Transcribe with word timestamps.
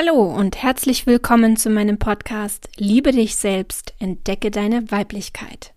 Hallo 0.00 0.22
und 0.22 0.56
herzlich 0.62 1.04
willkommen 1.04 1.58
zu 1.58 1.68
meinem 1.68 1.98
Podcast 1.98 2.70
Liebe 2.78 3.12
dich 3.12 3.36
selbst, 3.36 3.92
entdecke 3.98 4.50
deine 4.50 4.90
Weiblichkeit. 4.90 5.74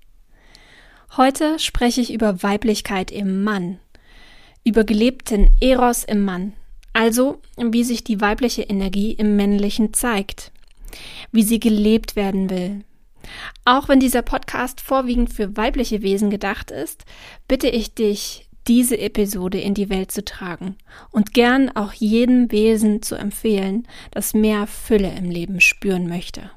Heute 1.18 1.60
spreche 1.60 2.00
ich 2.00 2.14
über 2.14 2.42
Weiblichkeit 2.42 3.12
im 3.12 3.44
Mann, 3.44 3.80
über 4.64 4.86
gelebten 4.86 5.50
Eros 5.60 6.06
im 6.06 6.24
Mann, 6.24 6.54
also 6.94 7.42
wie 7.58 7.84
sich 7.84 8.06
die 8.06 8.22
weibliche 8.22 8.62
Energie 8.62 9.12
im 9.12 9.36
männlichen 9.36 9.94
zeigt, 9.94 10.54
wie 11.34 11.44
sie 11.44 11.60
gelebt 11.60 12.16
werden 12.16 12.50
will. 12.50 12.86
Auch 13.66 13.90
wenn 13.90 14.00
dieser 14.00 14.22
Podcast 14.22 14.80
vorwiegend 14.80 15.34
für 15.34 15.58
weibliche 15.58 16.02
Wesen 16.02 16.30
gedacht 16.30 16.72
ist, 16.72 17.04
bitte 17.50 17.68
ich 17.68 17.94
dich, 17.94 18.43
diese 18.68 18.98
Episode 19.00 19.60
in 19.60 19.74
die 19.74 19.90
Welt 19.90 20.12
zu 20.12 20.24
tragen 20.24 20.78
und 21.12 21.34
gern 21.34 21.70
auch 21.76 21.94
jedem 21.94 22.52
Wesen 22.52 23.02
zu 23.02 23.16
empfehlen, 23.16 23.88
das 24.12 24.34
mehr 24.34 24.68
Fülle 24.68 25.14
im 25.16 25.30
Leben 25.30 25.60
spüren 25.60 26.08
möchte. 26.08 26.50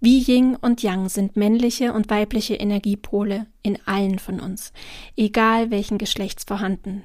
Wie 0.00 0.20
Yin 0.20 0.56
und 0.56 0.82
Yang 0.82 1.08
sind 1.08 1.36
männliche 1.36 1.92
und 1.92 2.10
weibliche 2.10 2.54
Energiepole 2.54 3.46
in 3.62 3.78
allen 3.86 4.18
von 4.18 4.40
uns, 4.40 4.72
egal 5.16 5.70
welchen 5.70 5.98
Geschlechts 5.98 6.44
vorhanden. 6.44 7.02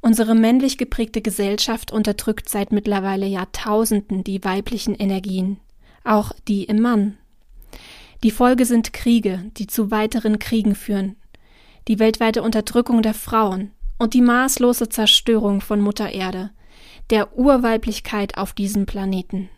Unsere 0.00 0.34
männlich 0.34 0.78
geprägte 0.78 1.20
Gesellschaft 1.20 1.92
unterdrückt 1.92 2.48
seit 2.48 2.72
mittlerweile 2.72 3.26
Jahrtausenden 3.26 4.24
die 4.24 4.42
weiblichen 4.44 4.94
Energien, 4.94 5.58
auch 6.04 6.32
die 6.48 6.64
im 6.64 6.80
Mann. 6.80 7.18
Die 8.22 8.30
Folge 8.30 8.64
sind 8.64 8.92
Kriege, 8.92 9.50
die 9.56 9.66
zu 9.66 9.90
weiteren 9.90 10.38
Kriegen 10.38 10.74
führen, 10.74 11.16
die 11.88 11.98
weltweite 11.98 12.42
Unterdrückung 12.42 13.02
der 13.02 13.14
Frauen 13.14 13.72
und 13.98 14.14
die 14.14 14.22
maßlose 14.22 14.88
Zerstörung 14.88 15.60
von 15.60 15.80
Mutter 15.80 16.10
Erde, 16.10 16.50
der 17.10 17.36
Urweiblichkeit 17.36 18.38
auf 18.38 18.52
diesem 18.52 18.86
Planeten. 18.86 19.50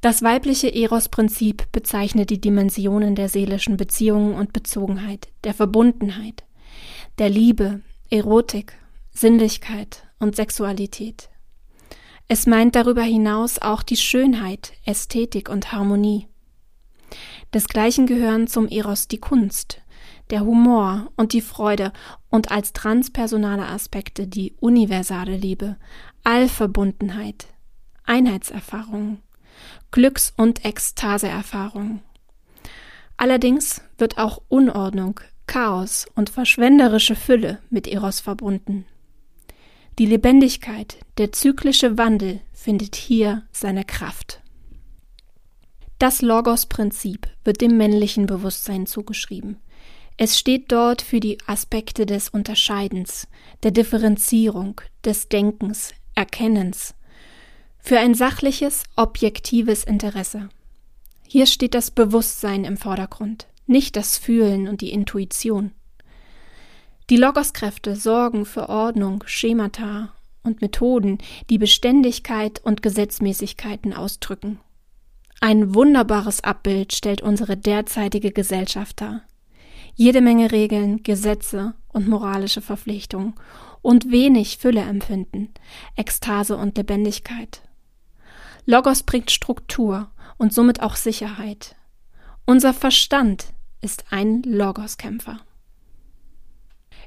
Das 0.00 0.22
weibliche 0.22 0.74
Eros-Prinzip 0.74 1.70
bezeichnet 1.72 2.30
die 2.30 2.40
Dimensionen 2.40 3.14
der 3.14 3.28
seelischen 3.28 3.76
Beziehungen 3.76 4.34
und 4.34 4.54
Bezogenheit, 4.54 5.28
der 5.44 5.52
Verbundenheit, 5.52 6.44
der 7.18 7.28
Liebe, 7.28 7.82
Erotik, 8.08 8.72
Sinnlichkeit 9.12 10.04
und 10.18 10.36
Sexualität. 10.36 11.28
Es 12.28 12.46
meint 12.46 12.76
darüber 12.76 13.02
hinaus 13.02 13.58
auch 13.58 13.82
die 13.82 13.96
Schönheit, 13.96 14.72
Ästhetik 14.86 15.50
und 15.50 15.72
Harmonie. 15.72 16.28
Desgleichen 17.52 18.06
gehören 18.06 18.46
zum 18.46 18.68
Eros 18.68 19.08
die 19.08 19.18
Kunst, 19.18 19.82
der 20.30 20.44
Humor 20.44 21.10
und 21.16 21.32
die 21.32 21.40
Freude 21.40 21.92
und 22.28 22.50
als 22.50 22.72
transpersonale 22.72 23.66
Aspekte 23.66 24.26
die 24.26 24.54
universale 24.60 25.36
Liebe, 25.36 25.76
Allverbundenheit, 26.24 27.46
Einheitserfahrung, 28.04 29.18
Glücks- 29.90 30.32
und 30.36 30.64
Ekstaseerfahrung. 30.64 32.00
Allerdings 33.16 33.82
wird 33.98 34.18
auch 34.18 34.40
Unordnung, 34.48 35.20
Chaos 35.46 36.06
und 36.14 36.30
verschwenderische 36.30 37.16
Fülle 37.16 37.58
mit 37.70 37.88
Eros 37.88 38.20
verbunden. 38.20 38.86
Die 39.98 40.06
Lebendigkeit, 40.06 40.98
der 41.18 41.32
zyklische 41.32 41.98
Wandel 41.98 42.40
findet 42.52 42.94
hier 42.94 43.42
seine 43.52 43.84
Kraft. 43.84 44.40
Das 45.98 46.22
Logos-Prinzip 46.22 47.28
wird 47.44 47.60
dem 47.60 47.76
männlichen 47.76 48.26
Bewusstsein 48.26 48.86
zugeschrieben, 48.86 49.58
es 50.22 50.38
steht 50.38 50.70
dort 50.70 51.00
für 51.00 51.18
die 51.18 51.38
Aspekte 51.46 52.04
des 52.04 52.28
Unterscheidens, 52.28 53.26
der 53.62 53.70
Differenzierung, 53.70 54.78
des 55.02 55.30
Denkens, 55.30 55.94
Erkennens, 56.14 56.94
für 57.78 57.98
ein 57.98 58.12
sachliches, 58.12 58.84
objektives 58.96 59.82
Interesse. 59.82 60.50
Hier 61.26 61.46
steht 61.46 61.72
das 61.72 61.90
Bewusstsein 61.90 62.64
im 62.64 62.76
Vordergrund, 62.76 63.46
nicht 63.66 63.96
das 63.96 64.18
Fühlen 64.18 64.68
und 64.68 64.82
die 64.82 64.92
Intuition. 64.92 65.72
Die 67.08 67.16
Logoskräfte 67.16 67.96
sorgen 67.96 68.44
für 68.44 68.68
Ordnung, 68.68 69.24
Schemata 69.24 70.12
und 70.42 70.60
Methoden, 70.60 71.16
die 71.48 71.56
Beständigkeit 71.56 72.60
und 72.62 72.82
Gesetzmäßigkeiten 72.82 73.94
ausdrücken. 73.94 74.60
Ein 75.40 75.74
wunderbares 75.74 76.44
Abbild 76.44 76.92
stellt 76.92 77.22
unsere 77.22 77.56
derzeitige 77.56 78.32
Gesellschaft 78.32 79.00
dar 79.00 79.22
jede 80.00 80.22
Menge 80.22 80.50
Regeln, 80.50 81.02
Gesetze 81.02 81.74
und 81.88 82.08
moralische 82.08 82.62
Verpflichtungen 82.62 83.34
und 83.82 84.10
wenig 84.10 84.56
Fülle 84.56 84.80
empfinden, 84.80 85.50
Ekstase 85.94 86.56
und 86.56 86.78
Lebendigkeit. 86.78 87.60
Logos 88.64 89.02
bringt 89.02 89.30
Struktur 89.30 90.10
und 90.38 90.54
somit 90.54 90.80
auch 90.80 90.96
Sicherheit. 90.96 91.76
Unser 92.46 92.72
Verstand 92.72 93.48
ist 93.82 94.06
ein 94.08 94.42
Logoskämpfer. 94.42 95.38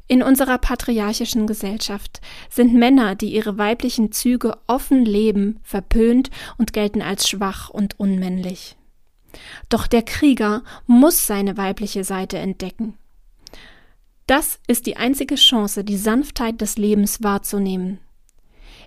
In 0.07 0.21
unserer 0.21 0.59
patriarchischen 0.59 1.47
Gesellschaft 1.47 2.21
sind 2.51 2.75
Männer, 2.75 3.15
die 3.15 3.33
ihre 3.33 3.57
weiblichen 3.57 4.11
Züge 4.11 4.55
offen 4.67 5.03
leben, 5.03 5.59
verpönt 5.63 6.29
und 6.59 6.73
gelten 6.73 7.01
als 7.01 7.27
schwach 7.27 7.71
und 7.71 7.99
unmännlich. 7.99 8.77
Doch 9.69 9.87
der 9.87 10.03
Krieger 10.03 10.63
muss 10.87 11.27
seine 11.27 11.57
weibliche 11.57 12.03
Seite 12.03 12.37
entdecken. 12.37 12.97
Das 14.27 14.59
ist 14.67 14.85
die 14.85 14.97
einzige 14.97 15.35
Chance, 15.35 15.83
die 15.83 15.97
Sanftheit 15.97 16.61
des 16.61 16.77
Lebens 16.77 17.23
wahrzunehmen. 17.23 17.99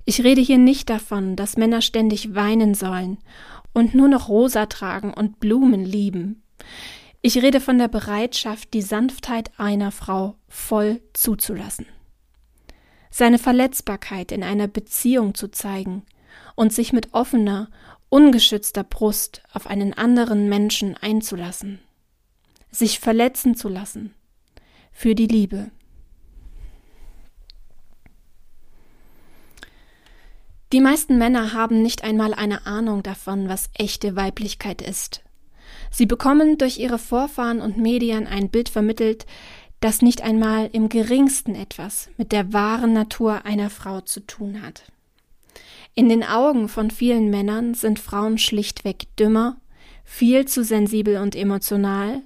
Ich 0.05 0.23
rede 0.23 0.41
hier 0.41 0.59
nicht 0.59 0.89
davon, 0.89 1.37
dass 1.37 1.57
Männer 1.57 1.83
ständig 1.83 2.35
weinen 2.35 2.75
sollen 2.75 3.19
und 3.75 3.95
nur 3.95 4.09
noch 4.09 4.29
rosa 4.29 4.67
tragen 4.67 5.13
und 5.13 5.41
Blumen 5.41 5.85
lieben. 5.85 6.43
Ich 7.21 7.43
rede 7.43 7.61
von 7.61 7.77
der 7.77 7.89
Bereitschaft, 7.89 8.73
die 8.73 8.83
Sanftheit 8.83 9.51
einer 9.59 9.91
Frau 9.91 10.37
voll 10.49 11.01
zuzulassen. 11.13 11.87
Seine 13.11 13.39
Verletzbarkeit 13.39 14.31
in 14.33 14.43
einer 14.43 14.69
Beziehung 14.69 15.35
zu 15.35 15.49
zeigen 15.49 16.05
und 16.55 16.73
sich 16.73 16.93
mit 16.93 17.13
offener 17.15 17.69
ungeschützter 18.09 18.85
Brust 18.85 19.43
auf 19.53 19.67
einen 19.67 19.95
anderen 19.95 20.49
Menschen 20.49 20.97
einzulassen, 20.97 21.81
sich 22.71 23.01
verletzen 23.01 23.57
zu 23.57 23.69
lassen 23.69 24.15
für 24.93 25.15
die 25.15 25.27
Liebe. 25.27 25.71
Die 30.73 30.81
meisten 30.81 31.17
Männer 31.17 31.53
haben 31.53 31.83
nicht 31.83 32.03
einmal 32.03 32.35
eine 32.35 32.67
Ahnung 32.67 33.03
davon, 33.03 33.49
was 33.49 33.71
echte 33.75 34.17
Weiblichkeit 34.17 34.83
ist. 34.83 35.23
Sie 35.91 36.07
bekommen 36.07 36.59
durch 36.59 36.79
ihre 36.79 36.99
Vorfahren 36.99 37.61
und 37.61 37.77
Medien 37.79 38.27
ein 38.27 38.51
Bild 38.51 38.69
vermittelt, 38.69 39.27
das 39.81 40.03
nicht 40.03 40.23
einmal 40.23 40.69
im 40.73 40.89
geringsten 40.89 41.55
etwas 41.55 42.09
mit 42.17 42.33
der 42.33 42.53
wahren 42.53 42.93
Natur 42.93 43.45
einer 43.45 43.71
Frau 43.71 44.01
zu 44.01 44.21
tun 44.21 44.63
hat. 44.63 44.85
In 45.99 46.11
den 46.11 46.23
Augen 46.23 46.69
von 46.69 46.91
vielen 46.91 47.31
Männern 47.31 47.73
sind 47.73 47.99
Frauen 47.99 48.37
schlichtweg 48.37 49.07
dümmer, 49.19 49.57
viel 50.05 50.45
zu 50.45 50.63
sensibel 50.63 51.17
und 51.17 51.35
emotional, 51.35 52.21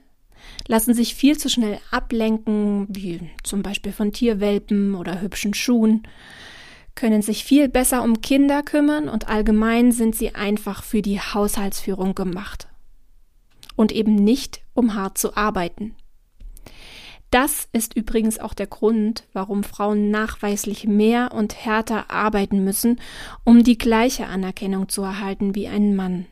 lassen 0.66 0.92
sich 0.92 1.14
viel 1.14 1.38
zu 1.38 1.48
schnell 1.48 1.78
ablenken, 1.92 2.88
wie 2.88 3.20
zum 3.44 3.62
Beispiel 3.62 3.92
von 3.92 4.10
Tierwelpen 4.10 4.97
oder 4.97 5.20
hübschen 5.20 5.54
Schuhen, 5.54 6.03
können 6.97 7.22
sich 7.22 7.44
viel 7.44 7.69
besser 7.69 8.03
um 8.03 8.20
Kinder 8.20 8.64
kümmern 8.64 9.08
und 9.08 9.28
allgemein 9.28 9.92
sind 9.92 10.16
sie 10.16 10.34
einfach 10.34 10.82
für 10.82 11.00
die 11.00 11.20
Haushaltsführung 11.20 12.16
gemacht. 12.16 12.66
Und 13.76 13.93
eben 13.93 14.16
nicht, 14.16 14.62
um 14.75 14.94
hart 14.94 15.16
zu 15.16 15.37
arbeiten. 15.37 15.94
Das 17.31 17.69
ist 17.73 17.94
übrigens 17.94 18.41
auch 18.41 18.55
der 18.55 18.67
Grund, 18.67 19.25
warum 19.32 19.62
Frauen 19.62 20.11
nachweislich 20.11 20.87
mehr 20.87 21.31
und 21.32 21.55
härter 21.55 22.11
arbeiten 22.11 22.65
müssen, 22.65 23.00
um 23.44 23.62
die 23.62 23.79
gleiche 23.79 24.27
Anerkennung 24.27 24.88
zu 24.88 25.03
erhalten 25.03 25.55
wie 25.55 25.69
ein 25.69 25.94
Mann. 25.94 26.27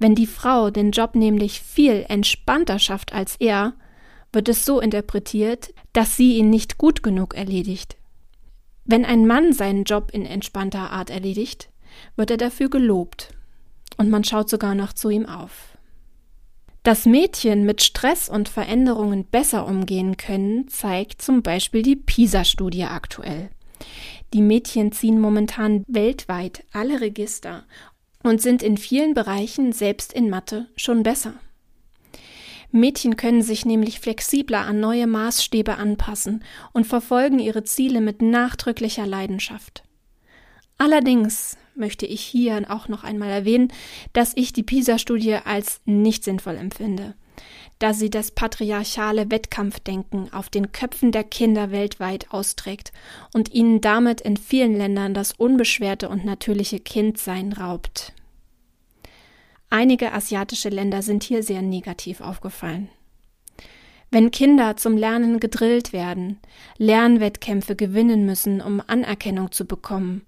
Wenn 0.00 0.16
die 0.16 0.26
Frau 0.26 0.70
den 0.70 0.90
Job 0.90 1.14
nämlich 1.14 1.60
viel 1.60 2.04
entspannter 2.08 2.80
schafft 2.80 3.12
als 3.12 3.36
er, 3.38 3.74
wird 4.32 4.48
es 4.48 4.64
so 4.64 4.80
interpretiert, 4.80 5.72
dass 5.92 6.16
sie 6.16 6.38
ihn 6.38 6.50
nicht 6.50 6.76
gut 6.76 7.04
genug 7.04 7.34
erledigt. 7.34 7.96
Wenn 8.84 9.04
ein 9.04 9.28
Mann 9.28 9.52
seinen 9.52 9.84
Job 9.84 10.10
in 10.12 10.26
entspannter 10.26 10.90
Art 10.90 11.10
erledigt, 11.10 11.70
wird 12.16 12.32
er 12.32 12.36
dafür 12.36 12.68
gelobt 12.68 13.32
und 13.96 14.10
man 14.10 14.24
schaut 14.24 14.50
sogar 14.50 14.74
noch 14.74 14.92
zu 14.92 15.08
ihm 15.08 15.26
auf. 15.26 15.71
Dass 16.82 17.06
Mädchen 17.06 17.64
mit 17.64 17.80
Stress 17.82 18.28
und 18.28 18.48
Veränderungen 18.48 19.24
besser 19.24 19.66
umgehen 19.66 20.16
können, 20.16 20.66
zeigt 20.66 21.22
zum 21.22 21.42
Beispiel 21.42 21.82
die 21.82 21.94
PISA-Studie 21.94 22.84
aktuell. 22.84 23.50
Die 24.32 24.42
Mädchen 24.42 24.90
ziehen 24.90 25.20
momentan 25.20 25.84
weltweit 25.86 26.64
alle 26.72 27.00
Register 27.00 27.64
und 28.24 28.42
sind 28.42 28.62
in 28.62 28.76
vielen 28.76 29.14
Bereichen, 29.14 29.72
selbst 29.72 30.12
in 30.12 30.28
Mathe, 30.28 30.68
schon 30.76 31.04
besser. 31.04 31.34
Mädchen 32.72 33.16
können 33.16 33.42
sich 33.42 33.64
nämlich 33.64 34.00
flexibler 34.00 34.62
an 34.62 34.80
neue 34.80 35.06
Maßstäbe 35.06 35.76
anpassen 35.76 36.42
und 36.72 36.86
verfolgen 36.86 37.38
ihre 37.38 37.64
Ziele 37.64 38.00
mit 38.00 38.22
nachdrücklicher 38.22 39.06
Leidenschaft. 39.06 39.84
Allerdings 40.78 41.58
möchte 41.74 42.06
ich 42.06 42.20
hier 42.20 42.64
auch 42.68 42.88
noch 42.88 43.04
einmal 43.04 43.30
erwähnen, 43.30 43.72
dass 44.12 44.32
ich 44.36 44.52
die 44.52 44.62
PISA-Studie 44.62 45.36
als 45.44 45.80
nicht 45.84 46.24
sinnvoll 46.24 46.56
empfinde, 46.56 47.14
da 47.78 47.94
sie 47.94 48.10
das 48.10 48.30
patriarchale 48.30 49.30
Wettkampfdenken 49.30 50.32
auf 50.32 50.48
den 50.48 50.72
Köpfen 50.72 51.12
der 51.12 51.24
Kinder 51.24 51.70
weltweit 51.70 52.32
austrägt 52.32 52.92
und 53.34 53.52
ihnen 53.52 53.80
damit 53.80 54.20
in 54.20 54.36
vielen 54.36 54.76
Ländern 54.76 55.14
das 55.14 55.32
unbeschwerte 55.32 56.08
und 56.08 56.24
natürliche 56.24 56.78
Kindsein 56.78 57.52
raubt. 57.52 58.12
Einige 59.70 60.12
asiatische 60.12 60.68
Länder 60.68 61.00
sind 61.00 61.22
hier 61.22 61.42
sehr 61.42 61.62
negativ 61.62 62.20
aufgefallen. 62.20 62.90
Wenn 64.10 64.30
Kinder 64.30 64.76
zum 64.76 64.98
Lernen 64.98 65.40
gedrillt 65.40 65.94
werden, 65.94 66.38
Lernwettkämpfe 66.76 67.74
gewinnen 67.74 68.26
müssen, 68.26 68.60
um 68.60 68.82
Anerkennung 68.86 69.50
zu 69.50 69.64
bekommen, 69.64 70.26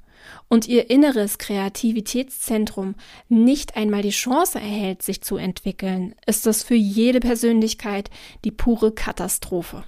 und 0.48 0.68
ihr 0.68 0.90
inneres 0.90 1.38
Kreativitätszentrum 1.38 2.94
nicht 3.28 3.76
einmal 3.76 4.02
die 4.02 4.10
Chance 4.10 4.58
erhält, 4.58 5.02
sich 5.02 5.22
zu 5.22 5.36
entwickeln, 5.36 6.14
ist 6.26 6.46
das 6.46 6.62
für 6.62 6.74
jede 6.74 7.20
Persönlichkeit 7.20 8.10
die 8.44 8.50
pure 8.50 8.92
Katastrophe. 8.92 9.84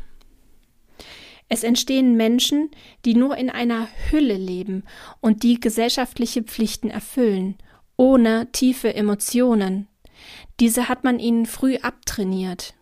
Es 1.48 1.62
entstehen 1.62 2.16
Menschen, 2.16 2.70
die 3.04 3.14
nur 3.14 3.36
in 3.36 3.50
einer 3.50 3.88
Hülle 4.10 4.36
leben 4.36 4.82
und 5.20 5.42
die 5.42 5.60
gesellschaftliche 5.60 6.42
Pflichten 6.42 6.90
erfüllen, 6.90 7.56
ohne 7.96 8.50
tiefe 8.52 8.94
Emotionen. 8.94 9.86
Diese 10.58 10.88
hat 10.88 11.04
man 11.04 11.18
ihnen 11.18 11.46
früh 11.46 11.76
abtrainiert, 11.76 12.74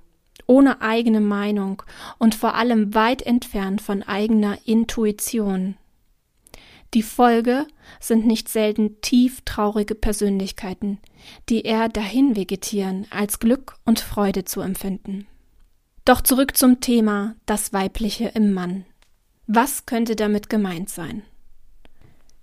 ohne 0.47 0.81
eigene 0.81 1.21
Meinung 1.21 1.83
und 2.19 2.35
vor 2.35 2.55
allem 2.55 2.95
weit 2.95 3.23
entfernt 3.23 3.83
von 3.83 4.03
eigener 4.03 4.59
Intuition. 4.65 5.77
Die 6.95 7.03
Folge 7.03 7.67
sind 7.99 8.25
nicht 8.25 8.49
selten 8.49 9.01
tief 9.01 9.41
traurige 9.45 9.97
Persönlichkeiten, 9.97 11.01
die 11.49 11.63
eher 11.63 11.89
dahin 11.89 12.37
vegetieren, 12.37 13.07
als 13.11 13.41
Glück 13.41 13.75
und 13.85 13.99
Freude 13.99 14.45
zu 14.45 14.61
empfinden. 14.61 15.27
Doch 16.05 16.21
zurück 16.21 16.57
zum 16.57 16.81
Thema 16.81 17.35
das 17.47 17.73
Weibliche 17.73 18.29
im 18.29 18.53
Mann. 18.53 18.85
Was 19.49 19.87
könnte 19.87 20.15
damit 20.15 20.49
gemeint 20.49 20.89
sein? 20.89 21.23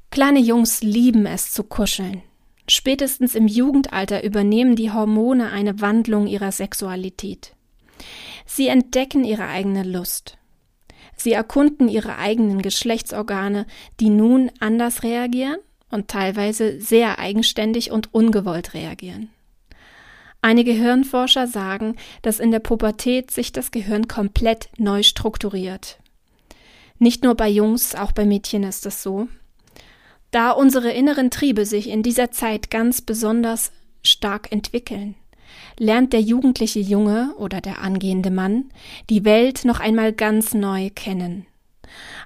Kleine 0.09 0.39
Jungs 0.39 0.81
lieben 0.81 1.25
es 1.25 1.53
zu 1.53 1.63
kuscheln. 1.63 2.21
Spätestens 2.67 3.35
im 3.35 3.47
Jugendalter 3.47 4.23
übernehmen 4.23 4.75
die 4.75 4.91
Hormone 4.91 5.51
eine 5.51 5.79
Wandlung 5.79 6.27
ihrer 6.27 6.51
Sexualität. 6.51 7.55
Sie 8.45 8.67
entdecken 8.67 9.23
ihre 9.23 9.47
eigene 9.47 9.83
Lust. 9.83 10.37
Sie 11.21 11.33
erkunden 11.33 11.87
ihre 11.87 12.17
eigenen 12.17 12.63
Geschlechtsorgane, 12.63 13.67
die 13.99 14.09
nun 14.09 14.49
anders 14.59 15.03
reagieren 15.03 15.59
und 15.91 16.07
teilweise 16.07 16.81
sehr 16.81 17.19
eigenständig 17.19 17.91
und 17.91 18.11
ungewollt 18.11 18.73
reagieren. 18.73 19.29
Einige 20.41 20.71
Hirnforscher 20.71 21.45
sagen, 21.45 21.95
dass 22.23 22.39
in 22.39 22.49
der 22.49 22.59
Pubertät 22.59 23.29
sich 23.29 23.51
das 23.51 23.69
Gehirn 23.69 24.07
komplett 24.07 24.69
neu 24.79 25.03
strukturiert. 25.03 25.99
Nicht 26.97 27.23
nur 27.23 27.35
bei 27.35 27.49
Jungs, 27.49 27.93
auch 27.93 28.13
bei 28.13 28.25
Mädchen 28.25 28.63
ist 28.63 28.87
es 28.87 29.03
so. 29.03 29.27
Da 30.31 30.49
unsere 30.49 30.91
inneren 30.91 31.29
Triebe 31.29 31.67
sich 31.67 31.87
in 31.87 32.01
dieser 32.01 32.31
Zeit 32.31 32.71
ganz 32.71 33.01
besonders 33.01 33.71
stark 34.01 34.51
entwickeln 34.51 35.13
lernt 35.81 36.13
der 36.13 36.21
jugendliche 36.21 36.79
Junge 36.79 37.33
oder 37.37 37.59
der 37.59 37.81
angehende 37.81 38.29
Mann 38.29 38.65
die 39.09 39.25
Welt 39.25 39.65
noch 39.65 39.79
einmal 39.79 40.13
ganz 40.13 40.53
neu 40.53 40.91
kennen. 40.93 41.47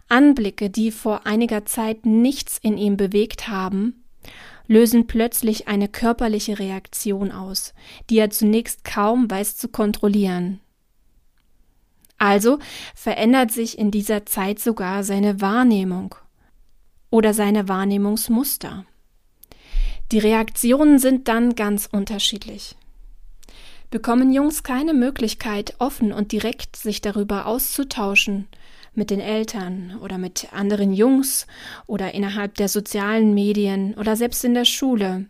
Anblicke, 0.09 0.69
die 0.69 0.91
vor 0.91 1.25
einiger 1.25 1.65
Zeit 1.65 2.05
nichts 2.05 2.57
in 2.57 2.77
ihm 2.77 2.97
bewegt 2.97 3.47
haben, 3.47 4.03
lösen 4.67 5.07
plötzlich 5.07 5.69
eine 5.69 5.87
körperliche 5.87 6.59
Reaktion 6.59 7.31
aus, 7.31 7.73
die 8.09 8.17
er 8.17 8.29
zunächst 8.29 8.83
kaum 8.83 9.31
weiß 9.31 9.55
zu 9.55 9.69
kontrollieren. 9.69 10.59
Also 12.17 12.59
verändert 12.93 13.51
sich 13.51 13.77
in 13.79 13.89
dieser 13.89 14.25
Zeit 14.25 14.59
sogar 14.59 15.05
seine 15.05 15.39
Wahrnehmung 15.39 16.13
oder 17.09 17.33
seine 17.33 17.69
Wahrnehmungsmuster. 17.69 18.85
Die 20.11 20.19
Reaktionen 20.19 20.99
sind 20.99 21.29
dann 21.29 21.55
ganz 21.55 21.87
unterschiedlich 21.89 22.75
bekommen 23.89 24.31
Jungs 24.31 24.63
keine 24.63 24.93
Möglichkeit, 24.93 25.75
offen 25.79 26.11
und 26.11 26.31
direkt 26.31 26.75
sich 26.75 27.01
darüber 27.01 27.45
auszutauschen 27.45 28.47
mit 28.93 29.09
den 29.09 29.19
Eltern 29.19 29.97
oder 30.01 30.17
mit 30.17 30.53
anderen 30.53 30.93
Jungs 30.93 31.47
oder 31.85 32.13
innerhalb 32.13 32.55
der 32.55 32.69
sozialen 32.69 33.33
Medien 33.33 33.93
oder 33.95 34.15
selbst 34.15 34.43
in 34.45 34.53
der 34.53 34.65
Schule, 34.65 35.25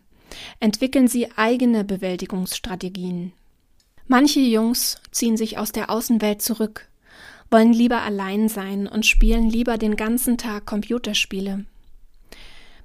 entwickeln 0.60 1.08
sie 1.08 1.28
eigene 1.36 1.84
Bewältigungsstrategien. 1.84 3.32
Manche 4.06 4.40
Jungs 4.40 5.00
ziehen 5.10 5.36
sich 5.36 5.58
aus 5.58 5.72
der 5.72 5.90
Außenwelt 5.90 6.40
zurück, 6.40 6.88
wollen 7.50 7.72
lieber 7.72 8.02
allein 8.02 8.48
sein 8.48 8.86
und 8.86 9.04
spielen 9.04 9.50
lieber 9.50 9.78
den 9.78 9.96
ganzen 9.96 10.38
Tag 10.38 10.66
Computerspiele. 10.66 11.64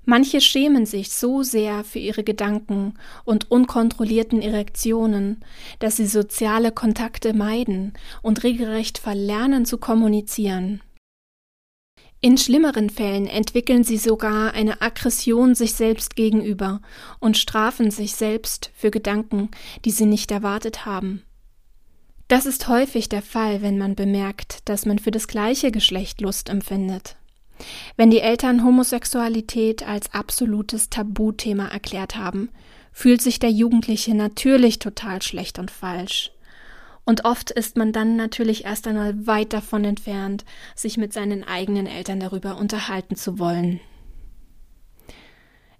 Manche 0.04 0.42
schämen 0.42 0.86
sich 0.86 1.12
so 1.12 1.44
sehr 1.44 1.84
für 1.84 2.00
ihre 2.00 2.24
Gedanken 2.24 2.96
und 3.24 3.52
unkontrollierten 3.52 4.42
Erektionen, 4.42 5.44
dass 5.80 5.98
sie 5.98 6.08
soziale 6.08 6.72
Kontakte 6.72 7.34
meiden 7.34 7.94
und 8.22 8.44
regelrecht 8.44 8.98
verlernen 8.98 9.66
zu 9.66 9.78
kommunizieren. 9.78 10.82
In 12.24 12.38
schlimmeren 12.38 12.92
Fällen 12.92 13.26
entwickeln 13.26 13.84
sie 13.84 13.98
sogar 13.98 14.54
eine 14.54 14.82
Aggression 14.82 15.56
sich 15.56 15.74
selbst 15.74 16.16
gegenüber 16.16 16.82
und 17.20 17.36
strafen 17.36 17.90
sich 17.90 18.14
selbst 18.14 18.72
für 18.76 18.92
Gedanken, 18.92 19.50
die 19.86 19.92
sie 19.92 20.06
nicht 20.06 20.30
erwartet 20.30 20.86
haben. 20.86 21.24
Das 22.28 22.46
ist 22.46 22.68
häufig 22.68 23.10
der 23.10 23.24
Fall, 23.24 23.62
wenn 23.64 23.78
man 23.78 23.96
bemerkt, 23.96 24.70
dass 24.70 24.86
man 24.86 25.00
für 25.00 25.12
das 25.12 25.28
gleiche 25.28 25.72
Geschlecht 25.72 26.22
Lust 26.22 26.50
empfindet. 26.50 27.18
Wenn 27.98 28.12
die 28.12 28.20
Eltern 28.20 28.64
Homosexualität 28.64 29.88
als 29.88 30.14
absolutes 30.14 30.90
Tabuthema 30.90 31.68
erklärt 31.68 32.16
haben, 32.16 32.50
fühlt 32.92 33.22
sich 33.22 33.40
der 33.40 33.52
Jugendliche 33.52 34.16
natürlich 34.16 34.80
total 34.80 35.22
schlecht 35.22 35.60
und 35.60 35.72
falsch. 35.72 36.32
Und 37.04 37.26
oft 37.26 37.52
ist 37.52 37.78
man 37.78 37.94
dann 37.94 38.16
natürlich 38.16 38.66
erst 38.66 38.88
einmal 38.88 39.26
weit 39.26 39.54
davon 39.54 39.86
entfernt, 39.86 40.46
sich 40.76 40.98
mit 40.98 41.14
seinen 41.14 41.44
eigenen 41.44 41.88
Eltern 41.88 42.20
darüber 42.20 42.58
unterhalten 42.58 43.16
zu 43.16 43.40
wollen. 43.40 43.80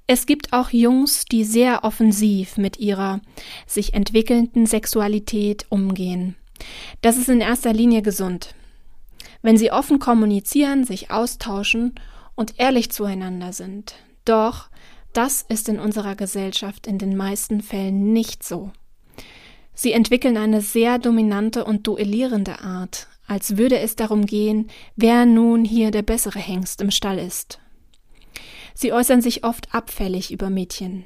Es 0.08 0.26
gibt 0.26 0.52
auch 0.52 0.72
Jungs, 0.72 1.26
die 1.26 1.44
sehr 1.44 1.84
offensiv 1.84 2.58
mit 2.58 2.80
ihrer 2.80 3.22
sich 3.66 3.94
entwickelnden 3.94 4.66
Sexualität 4.66 5.66
umgehen. 5.70 6.36
Das 7.02 7.18
ist 7.18 7.30
in 7.30 7.40
erster 7.40 7.72
Linie 7.72 8.02
gesund 8.02 8.54
wenn 9.42 9.58
sie 9.58 9.72
offen 9.72 10.00
kommunizieren, 10.00 10.84
sich 10.84 11.12
austauschen 11.12 11.96
und 12.36 12.60
ehrlich 12.60 12.92
zueinander 12.92 13.54
sind. 13.54 13.96
Doch 14.26 14.70
das 15.14 15.42
ist 15.48 15.68
in 15.68 15.80
unserer 15.80 16.16
Gesellschaft 16.16 16.88
in 16.88 16.98
den 16.98 17.18
meisten 17.18 17.62
Fällen 17.62 18.14
nicht 18.14 18.44
so. 18.44 18.72
Sie 19.74 19.94
entwickeln 19.94 20.38
eine 20.38 20.62
sehr 20.62 21.00
dominante 21.00 21.66
und 21.66 21.88
duellierende 21.88 22.62
Art, 22.62 23.08
als 23.28 23.58
würde 23.58 23.80
es 23.80 23.96
darum 23.96 24.26
gehen, 24.26 24.70
wer 24.96 25.26
nun 25.26 25.66
hier 25.66 25.92
der 25.92 26.02
bessere 26.02 26.40
Hengst 26.40 26.82
im 26.82 26.92
Stall 26.92 27.18
ist. 27.18 27.60
Sie 28.74 28.94
äußern 28.94 29.22
sich 29.22 29.44
oft 29.44 29.74
abfällig 29.74 30.32
über 30.32 30.50
Mädchen, 30.50 31.06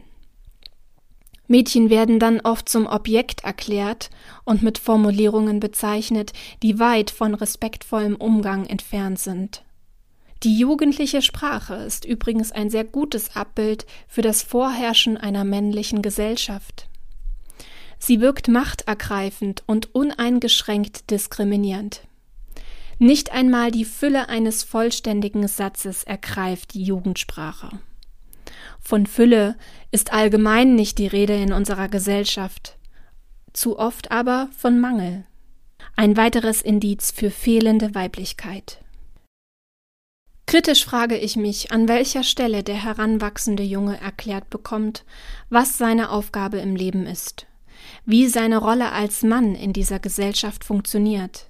Mädchen 1.48 1.90
werden 1.90 2.20
dann 2.20 2.40
oft 2.42 2.68
zum 2.68 2.88
Objekt 2.88 3.44
erklärt 3.44 4.10
und 4.44 4.64
mit 4.64 4.78
Formulierungen 4.78 5.60
bezeichnet, 5.60 6.34
die 6.64 6.80
weit 6.80 7.12
von 7.12 7.36
respektvollem 7.36 8.16
Umgang 8.16 8.66
entfernt 8.66 9.20
sind. 9.20 9.64
Die 10.44 10.58
jugendliche 10.58 11.22
Sprache 11.22 11.76
ist 11.76 12.06
übrigens 12.06 12.52
ein 12.52 12.70
sehr 12.70 12.84
gutes 12.84 13.36
Abbild 13.36 13.86
für 14.08 14.22
das 14.22 14.44
Vorherrschen 14.44 15.18
einer 15.18 15.44
männlichen 15.44 16.02
Gesellschaft. 16.02 16.88
Sie 17.98 18.22
wirkt 18.22 18.48
machtergreifend 18.48 19.64
und 19.66 19.96
uneingeschränkt 19.96 21.10
diskriminierend. 21.10 22.02
Nicht 23.00 23.32
einmal 23.32 23.72
die 23.72 23.86
Fülle 23.86 24.30
eines 24.30 24.64
vollständigen 24.64 25.48
Satzes 25.48 26.04
ergreift 26.04 26.74
die 26.74 26.84
Jugendsprache. 26.84 27.70
Von 28.80 29.06
Fülle 29.06 29.56
ist 29.92 30.14
allgemein 30.14 30.76
nicht 30.76 30.98
die 30.98 31.08
Rede 31.08 31.36
in 31.36 31.54
unserer 31.54 31.88
Gesellschaft, 31.88 32.78
zu 33.54 33.80
oft 33.80 34.12
aber 34.12 34.50
von 34.58 34.80
Mangel. 34.80 35.26
Ein 35.96 36.18
weiteres 36.18 36.62
Indiz 36.62 37.12
für 37.12 37.32
fehlende 37.32 37.96
Weiblichkeit. 37.96 38.80
Kritisch 40.46 40.86
frage 40.86 41.18
ich 41.18 41.36
mich, 41.36 41.72
an 41.72 41.88
welcher 41.88 42.24
Stelle 42.24 42.64
der 42.64 42.76
heranwachsende 42.76 43.64
Junge 43.64 44.00
erklärt 44.00 44.50
bekommt, 44.50 45.04
was 45.50 45.78
seine 45.78 46.12
Aufgabe 46.12 46.60
im 46.60 46.76
Leben 46.76 47.08
ist, 47.08 47.48
wie 48.06 48.28
seine 48.28 48.58
Rolle 48.58 48.92
als 48.92 49.24
Mann 49.24 49.56
in 49.56 49.74
dieser 49.74 50.00
Gesellschaft 50.00 50.64
funktioniert. 50.64 51.48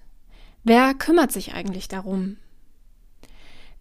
Wer 0.63 0.93
kümmert 0.93 1.31
sich 1.31 1.53
eigentlich 1.53 1.87
darum? 1.87 2.37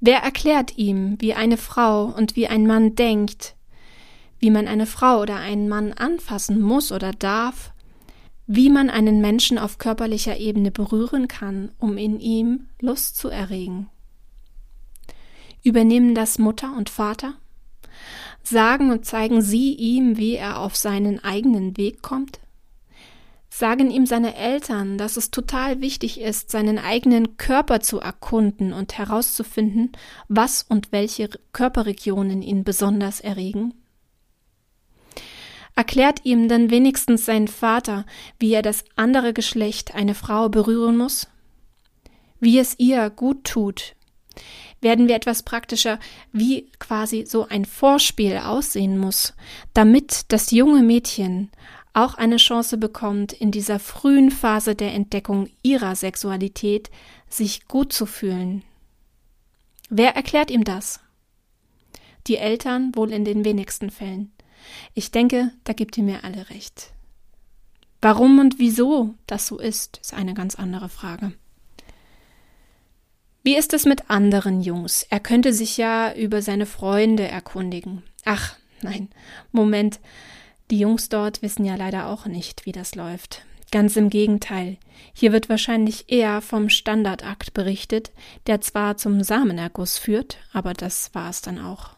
Wer 0.07 0.19
erklärt 0.19 0.77
ihm, 0.77 1.17
wie 1.19 1.33
eine 1.33 1.57
Frau 1.57 2.05
und 2.05 2.37
wie 2.37 2.47
ein 2.47 2.67
Mann 2.67 2.95
denkt, 2.95 3.57
wie 4.39 4.51
man 4.51 4.69
eine 4.69 4.85
Frau 4.85 5.23
oder 5.23 5.37
einen 5.37 5.67
Mann 5.67 5.95
anfassen 5.95 6.61
muss 6.61 6.93
oder 6.93 7.13
darf, 7.13 7.73
wie 8.47 8.69
man 8.69 8.91
einen 8.91 9.23
Menschen 9.23 9.57
auf 9.57 9.79
körperlicher 9.79 10.37
Ebene 10.37 10.71
berühren 10.71 11.27
kann, 11.27 11.73
um 11.79 11.97
in 11.97 12.21
ihm 12.21 12.67
Lust 12.83 13.17
zu 13.17 13.31
erregen? 13.31 13.89
Übernehmen 15.63 16.15
das 16.15 16.39
Mutter 16.39 16.77
und 16.77 16.91
Vater? 16.91 17.33
Sagen 18.43 18.91
und 18.91 19.07
zeigen 19.07 19.41
sie 19.41 19.73
ihm, 19.73 20.19
wie 20.19 20.35
er 20.35 20.59
auf 20.59 20.77
seinen 20.77 21.25
eigenen 21.25 21.79
Weg 21.79 22.03
kommt? 22.03 22.41
Sagen 23.57 23.93
ihm 23.93 24.05
seine 24.05 24.35
Eltern, 24.35 24.99
dass 24.99 25.17
es 25.17 25.31
total 25.31 25.81
wichtig 25.81 26.21
ist, 26.21 26.51
seinen 26.51 26.77
eigenen 26.77 27.37
Körper 27.37 27.79
zu 27.79 28.01
erkunden 28.01 28.73
und 28.73 28.99
herauszufinden, 28.99 29.93
was 30.27 30.65
und 30.65 30.91
welche 30.91 31.31
Körperregionen 31.53 32.43
ihn 32.43 32.65
besonders 32.65 33.21
erregen? 33.21 33.73
Erklärt 35.77 36.25
ihm 36.25 36.49
dann 36.49 36.71
wenigstens 36.71 37.27
sein 37.27 37.47
Vater, 37.47 38.07
wie 38.41 38.53
er 38.53 38.63
das 38.63 38.85
andere 38.97 39.33
Geschlecht, 39.33 39.95
eine 39.95 40.17
Frau, 40.17 40.49
berühren 40.49 40.97
muss? 40.97 41.29
Wie 42.41 42.59
es 42.59 42.77
ihr 42.81 43.09
gut 43.09 43.45
tut, 43.45 43.95
werden 44.81 45.07
wir 45.07 45.15
etwas 45.15 45.45
praktischer, 45.45 46.01
wie 46.33 46.73
quasi 46.81 47.25
so 47.25 47.47
ein 47.47 47.67
Vorspiel 47.67 48.37
aussehen 48.37 48.99
muss, 48.99 49.33
damit 49.75 50.33
das 50.33 50.51
junge 50.51 50.83
Mädchen 50.83 51.53
auch 51.95 52.15
eine 52.15 52.37
Chance 52.37 52.77
bekommt, 52.77 53.33
in 53.33 53.51
dieser 53.51 53.79
frühen 53.79 54.31
Phase 54.31 54.75
der 54.75 54.93
Entdeckung 54.93 55.49
ihrer 55.63 55.97
Sexualität 55.97 56.91
sich 57.29 57.67
gut 57.67 57.93
zu 57.93 58.05
fühlen. 58.05 58.63
Wer 59.89 60.17
erklärt 60.17 60.51
ihm 60.51 60.65
das? 60.65 61.01
Die 62.27 62.37
Eltern 62.37 62.95
wohl 62.95 63.13
in 63.13 63.25
den 63.25 63.45
wenigsten 63.45 63.91
Fällen. 63.91 64.33
Ich 64.95 65.11
denke, 65.11 65.53
da 65.65 65.73
gibt 65.73 65.97
ihr 65.97 66.05
mir 66.05 66.25
alle 66.25 66.51
recht. 66.51 66.93
Warum 68.01 68.39
und 68.39 68.59
wieso 68.59 69.15
das 69.27 69.47
so 69.47 69.59
ist, 69.59 69.99
ist 69.99 70.15
eine 70.15 70.35
ganz 70.35 70.57
andere 70.57 70.89
Frage. 70.89 71.33
Wie 73.43 73.57
ist 73.57 73.75
es 73.75 73.85
mit 73.85 74.11
anderen 74.11 74.63
Jungs? 74.63 75.07
Er 75.11 75.21
könnte 75.21 75.53
sich 75.53 75.77
ja 75.77 76.15
über 76.15 76.41
seine 76.43 76.67
Freunde 76.67 77.29
erkundigen. 77.29 78.03
Ach, 78.25 78.57
nein, 78.81 79.09
Moment. 79.53 80.01
Die 80.71 80.79
Jungs 80.79 81.09
dort 81.09 81.43
wissen 81.43 81.65
ja 81.65 81.77
leider 81.77 82.09
auch 82.09 82.27
nicht, 82.27 82.67
wie 82.67 82.73
das 82.73 82.95
läuft. 82.95 83.45
Ganz 83.71 83.97
im 83.97 84.09
Gegenteil. 84.09 84.77
Hier 85.13 85.33
wird 85.33 85.49
wahrscheinlich 85.49 86.05
eher 86.09 86.41
vom 86.41 86.69
Standardakt 86.69 87.55
berichtet, 87.55 88.13
der 88.47 88.61
zwar 88.61 88.97
zum 88.97 89.23
Samenerguss 89.23 89.99
führt, 89.99 90.39
aber 90.53 90.75
das 90.75 91.15
war 91.15 91.29
es 91.29 91.43
dann 91.43 91.59
auch. 91.59 91.97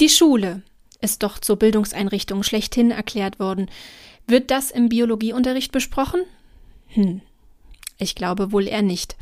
Die 0.00 0.08
Schule 0.08 0.62
ist 1.00 1.22
doch 1.22 1.38
zur 1.38 1.56
Bildungseinrichtung 1.56 2.42
schlechthin 2.42 2.90
erklärt 2.90 3.38
worden. 3.38 3.70
Wird 4.26 4.50
das 4.50 4.70
im 4.70 4.88
Biologieunterricht 4.88 5.72
besprochen? 5.72 6.22
Hm. 6.88 7.20
Ich 7.98 8.14
glaube 8.14 8.52
wohl 8.52 8.66
eher 8.66 8.82
nicht. 8.82 9.16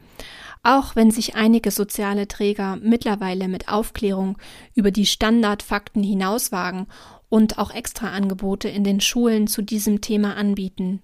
Auch 0.63 0.95
wenn 0.97 1.11
sich 1.11 1.35
einige 1.37 1.71
soziale 1.71 2.29
Träger 2.29 2.77
mittlerweile 2.77 3.49
mit 3.49 3.69
Aufklärung 3.69 4.39
über 4.75 4.91
die 4.91 5.07
Standardfakten 5.07 6.03
hinauswagen 6.03 6.87
und 7.31 7.59
auch 7.59 7.71
Extraangebote 7.71 8.69
in 8.69 8.85
den 8.85 9.01
Schulen 9.01 9.47
zu 9.47 9.63
diesem 9.63 10.03
Thema 10.03 10.37
anbieten. 10.37 11.01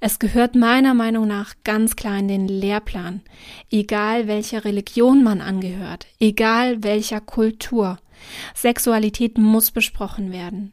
Es 0.00 0.18
gehört 0.18 0.54
meiner 0.54 0.94
Meinung 0.94 1.26
nach 1.26 1.54
ganz 1.64 1.96
klar 1.96 2.18
in 2.18 2.28
den 2.28 2.48
Lehrplan, 2.48 3.20
egal 3.70 4.26
welcher 4.26 4.64
Religion 4.64 5.22
man 5.22 5.42
angehört, 5.42 6.06
egal 6.20 6.82
welcher 6.82 7.20
Kultur. 7.20 7.98
Sexualität 8.54 9.36
muss 9.36 9.70
besprochen 9.70 10.32
werden. 10.32 10.72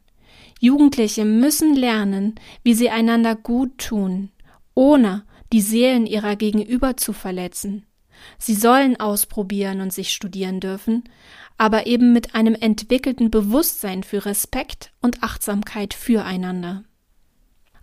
Jugendliche 0.60 1.26
müssen 1.26 1.76
lernen, 1.76 2.36
wie 2.64 2.74
sie 2.74 2.90
einander 2.90 3.36
gut 3.36 3.78
tun, 3.78 4.30
ohne 4.74 5.26
die 5.52 5.62
Seelen 5.62 6.06
ihrer 6.06 6.36
Gegenüber 6.36 6.96
zu 6.96 7.12
verletzen. 7.12 7.86
Sie 8.38 8.56
sollen 8.56 9.00
ausprobieren 9.00 9.82
und 9.82 9.94
sich 9.94 10.12
studieren 10.12 10.60
dürfen, 10.60 11.04
aber 11.58 11.88
eben 11.88 12.14
mit 12.14 12.36
einem 12.36 12.56
entwickelten 12.56 13.32
Bewusstsein 13.32 14.04
für 14.04 14.26
Respekt 14.26 14.92
und 15.02 15.24
Achtsamkeit 15.24 15.94
füreinander. 15.94 16.84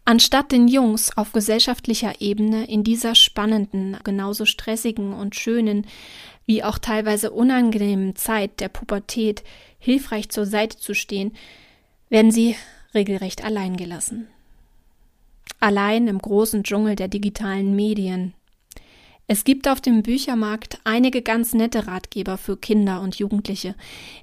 Anstatt 0.04 0.50
den 0.50 0.66
Jungs 0.66 1.16
auf 1.16 1.32
gesellschaftlicher 1.32 2.20
Ebene 2.20 2.64
in 2.66 2.82
dieser 2.82 3.14
spannenden, 3.14 3.96
genauso 4.02 4.46
stressigen 4.46 5.12
und 5.12 5.36
schönen 5.36 5.86
wie 6.44 6.64
auch 6.64 6.78
teilweise 6.78 7.30
unangenehmen 7.30 8.16
Zeit 8.16 8.58
der 8.58 8.68
Pubertät 8.68 9.44
hilfreich 9.78 10.28
zur 10.28 10.44
Seite 10.44 10.76
zu 10.76 10.92
stehen, 10.92 11.32
werden 12.08 12.32
sie 12.32 12.56
regelrecht 12.94 13.44
allein 13.44 13.76
gelassen. 13.76 14.26
Allein 15.60 16.08
im 16.08 16.18
großen 16.18 16.64
Dschungel 16.64 16.96
der 16.96 17.06
digitalen 17.06 17.76
Medien, 17.76 18.34
es 19.32 19.44
gibt 19.44 19.66
auf 19.66 19.80
dem 19.80 20.02
Büchermarkt 20.02 20.78
einige 20.84 21.22
ganz 21.22 21.54
nette 21.54 21.86
Ratgeber 21.86 22.36
für 22.36 22.58
Kinder 22.58 23.00
und 23.00 23.14
Jugendliche, 23.14 23.74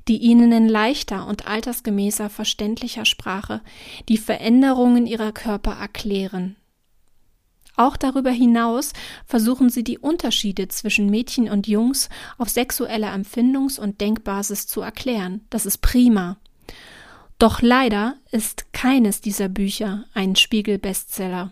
die 0.07 0.17
ihnen 0.17 0.51
in 0.51 0.69
leichter 0.69 1.25
und 1.25 1.47
altersgemäßer 1.47 2.29
verständlicher 2.29 3.05
Sprache 3.05 3.61
die 4.07 4.19
Veränderungen 4.19 5.07
ihrer 5.07 5.31
Körper 5.31 5.71
erklären. 5.71 6.57
Auch 7.75 7.97
darüber 7.97 8.29
hinaus 8.29 8.93
versuchen 9.25 9.71
sie 9.71 9.83
die 9.83 9.97
Unterschiede 9.97 10.67
zwischen 10.67 11.09
Mädchen 11.09 11.49
und 11.49 11.67
Jungs 11.67 12.09
auf 12.37 12.49
sexueller 12.49 13.11
Empfindungs- 13.11 13.79
und 13.79 14.01
Denkbasis 14.01 14.67
zu 14.67 14.81
erklären. 14.81 15.41
Das 15.49 15.65
ist 15.65 15.79
prima. 15.79 16.37
Doch 17.39 17.63
leider 17.63 18.17
ist 18.29 18.73
keines 18.73 19.21
dieser 19.21 19.49
Bücher 19.49 20.05
ein 20.13 20.35
Spiegel-Bestseller 20.35 21.49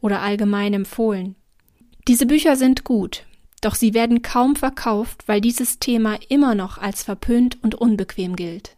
oder 0.00 0.20
allgemein 0.22 0.74
empfohlen. 0.74 1.34
Diese 2.08 2.26
Bücher 2.26 2.56
sind 2.56 2.82
gut, 2.82 3.24
doch 3.60 3.76
sie 3.76 3.94
werden 3.94 4.22
kaum 4.22 4.56
verkauft, 4.56 5.22
weil 5.26 5.40
dieses 5.40 5.78
Thema 5.78 6.18
immer 6.28 6.56
noch 6.56 6.78
als 6.78 7.04
verpönt 7.04 7.62
und 7.62 7.76
unbequem 7.76 8.34
gilt. 8.34 8.76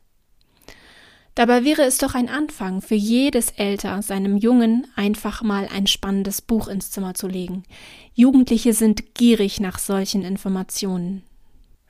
Dabei 1.35 1.65
wäre 1.65 1.83
es 1.83 1.99
doch 1.99 2.15
ein 2.15 2.29
Anfang 2.29 2.81
für 2.81 2.95
jedes 2.95 3.51
Elter, 3.51 4.03
seinem 4.03 4.37
Jungen 4.37 4.87
einfach 4.95 5.43
mal 5.43 5.69
ein 5.73 5.87
spannendes 5.87 6.43
Buch 6.43 6.69
ins 6.69 6.91
Zimmer 6.91 7.15
zu 7.15 7.27
legen. 7.27 7.65
Jugendliche 8.13 8.73
sind 8.73 9.15
gierig 9.15 9.59
nach 9.59 9.79
solchen 9.79 10.23
Informationen. 10.23 11.25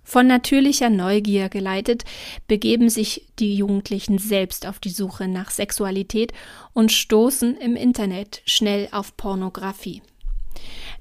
Von 0.03 0.27
natürlicher 0.27 0.89
Neugier 0.89 1.49
geleitet, 1.49 2.05
begeben 2.47 2.89
sich 2.91 3.27
die 3.39 3.55
Jugendlichen 3.57 4.19
selbst 4.19 4.67
auf 4.67 4.79
die 4.79 4.91
Suche 4.91 5.29
nach 5.29 5.51
Sexualität 5.51 6.33
und 6.73 6.93
stoßen 6.93 7.57
im 7.57 7.75
Internet 7.75 8.41
schnell 8.47 8.89
auf 8.93 9.17
Pornografie. 9.17 10.01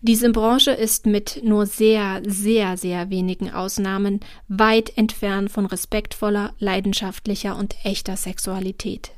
Diese 0.02 0.30
Branche 0.32 0.72
ist 0.72 1.06
mit 1.06 1.42
nur 1.44 1.66
sehr, 1.66 2.22
sehr, 2.26 2.78
sehr 2.78 3.10
wenigen 3.10 3.52
Ausnahmen 3.52 4.20
weit 4.48 4.98
entfernt 4.98 5.52
von 5.52 5.66
respektvoller, 5.66 6.54
leidenschaftlicher 6.60 7.58
und 7.58 7.76
echter 7.84 8.18
Sexualität. 8.18 9.12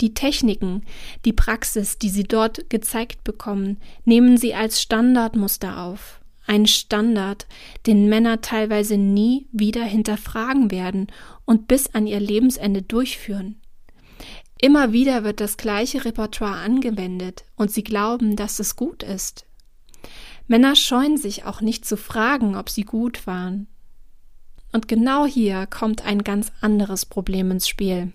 Die 0.00 0.14
Techniken, 0.14 0.82
die 1.24 1.32
Praxis, 1.32 1.98
die 1.98 2.10
sie 2.10 2.24
dort 2.24 2.68
gezeigt 2.68 3.24
bekommen, 3.24 3.78
nehmen 4.04 4.36
sie 4.36 4.54
als 4.54 4.82
Standardmuster 4.82 5.82
auf. 5.82 6.20
Ein 6.46 6.66
Standard, 6.66 7.46
den 7.86 8.08
Männer 8.08 8.40
teilweise 8.40 8.98
nie 8.98 9.46
wieder 9.52 9.84
hinterfragen 9.84 10.70
werden 10.70 11.08
und 11.44 11.66
bis 11.66 11.92
an 11.94 12.06
ihr 12.06 12.20
Lebensende 12.20 12.82
durchführen. 12.82 13.56
Immer 14.60 14.92
wieder 14.92 15.24
wird 15.24 15.40
das 15.40 15.56
gleiche 15.56 16.04
Repertoire 16.04 16.56
angewendet 16.56 17.44
und 17.56 17.70
sie 17.70 17.84
glauben, 17.84 18.36
dass 18.36 18.58
es 18.58 18.76
gut 18.76 19.02
ist. 19.02 19.44
Männer 20.48 20.76
scheuen 20.76 21.16
sich 21.16 21.44
auch 21.44 21.60
nicht 21.60 21.84
zu 21.84 21.96
fragen, 21.96 22.56
ob 22.56 22.70
sie 22.70 22.84
gut 22.84 23.26
waren. 23.26 23.66
Und 24.72 24.88
genau 24.88 25.26
hier 25.26 25.66
kommt 25.66 26.04
ein 26.04 26.22
ganz 26.22 26.52
anderes 26.60 27.06
Problem 27.06 27.50
ins 27.50 27.68
Spiel. 27.68 28.12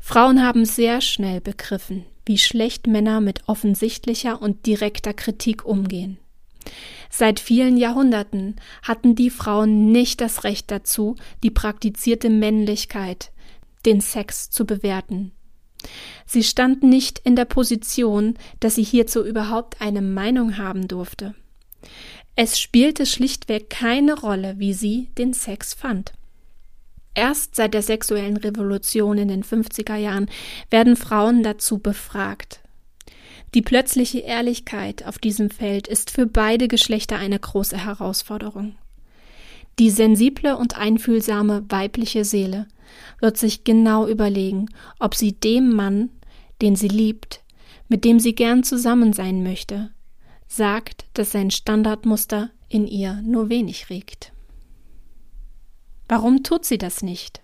Frauen 0.00 0.42
haben 0.42 0.64
sehr 0.64 1.00
schnell 1.00 1.40
begriffen, 1.40 2.04
wie 2.24 2.38
schlecht 2.38 2.86
Männer 2.86 3.20
mit 3.20 3.48
offensichtlicher 3.48 4.40
und 4.40 4.66
direkter 4.66 5.14
Kritik 5.14 5.64
umgehen. 5.64 6.18
Seit 7.10 7.40
vielen 7.40 7.76
Jahrhunderten 7.76 8.56
hatten 8.82 9.14
die 9.14 9.30
Frauen 9.30 9.90
nicht 9.92 10.20
das 10.20 10.44
Recht 10.44 10.70
dazu, 10.70 11.16
die 11.42 11.50
praktizierte 11.50 12.28
Männlichkeit, 12.28 13.32
den 13.86 14.00
Sex 14.00 14.50
zu 14.50 14.66
bewerten. 14.66 15.32
Sie 16.26 16.42
stand 16.42 16.82
nicht 16.82 17.18
in 17.20 17.36
der 17.36 17.44
Position, 17.44 18.34
dass 18.60 18.74
sie 18.74 18.82
hierzu 18.82 19.24
überhaupt 19.24 19.80
eine 19.80 20.02
Meinung 20.02 20.58
haben 20.58 20.88
durfte. 20.88 21.34
Es 22.36 22.60
spielte 22.60 23.06
schlichtweg 23.06 23.70
keine 23.70 24.18
Rolle, 24.18 24.54
wie 24.58 24.72
sie 24.72 25.08
den 25.18 25.32
Sex 25.32 25.74
fand. 25.74 26.12
Erst 27.14 27.56
seit 27.56 27.74
der 27.74 27.82
sexuellen 27.82 28.36
Revolution 28.36 29.18
in 29.18 29.28
den 29.28 29.42
50er 29.42 29.96
Jahren 29.96 30.30
werden 30.70 30.94
Frauen 30.94 31.42
dazu 31.42 31.78
befragt. 31.78 32.60
Die 33.54 33.62
plötzliche 33.62 34.20
Ehrlichkeit 34.20 35.04
auf 35.06 35.18
diesem 35.18 35.50
Feld 35.50 35.88
ist 35.88 36.10
für 36.10 36.26
beide 36.26 36.68
Geschlechter 36.68 37.16
eine 37.16 37.38
große 37.38 37.84
Herausforderung. 37.84 38.76
Die 39.78 39.90
sensible 39.90 40.56
und 40.56 40.76
einfühlsame 40.76 41.64
weibliche 41.68 42.24
Seele 42.24 42.66
wird 43.20 43.36
sich 43.36 43.62
genau 43.64 44.08
überlegen, 44.08 44.66
ob 44.98 45.14
sie 45.14 45.32
dem 45.32 45.72
Mann, 45.72 46.10
den 46.60 46.74
sie 46.74 46.88
liebt, 46.88 47.42
mit 47.88 48.04
dem 48.04 48.18
sie 48.18 48.34
gern 48.34 48.64
zusammen 48.64 49.12
sein 49.12 49.42
möchte, 49.42 49.90
sagt, 50.48 51.06
dass 51.14 51.32
sein 51.32 51.50
Standardmuster 51.50 52.50
in 52.68 52.86
ihr 52.86 53.22
nur 53.22 53.50
wenig 53.50 53.88
regt. 53.88 54.32
Warum 56.08 56.42
tut 56.42 56.64
sie 56.64 56.78
das 56.78 57.02
nicht? 57.02 57.40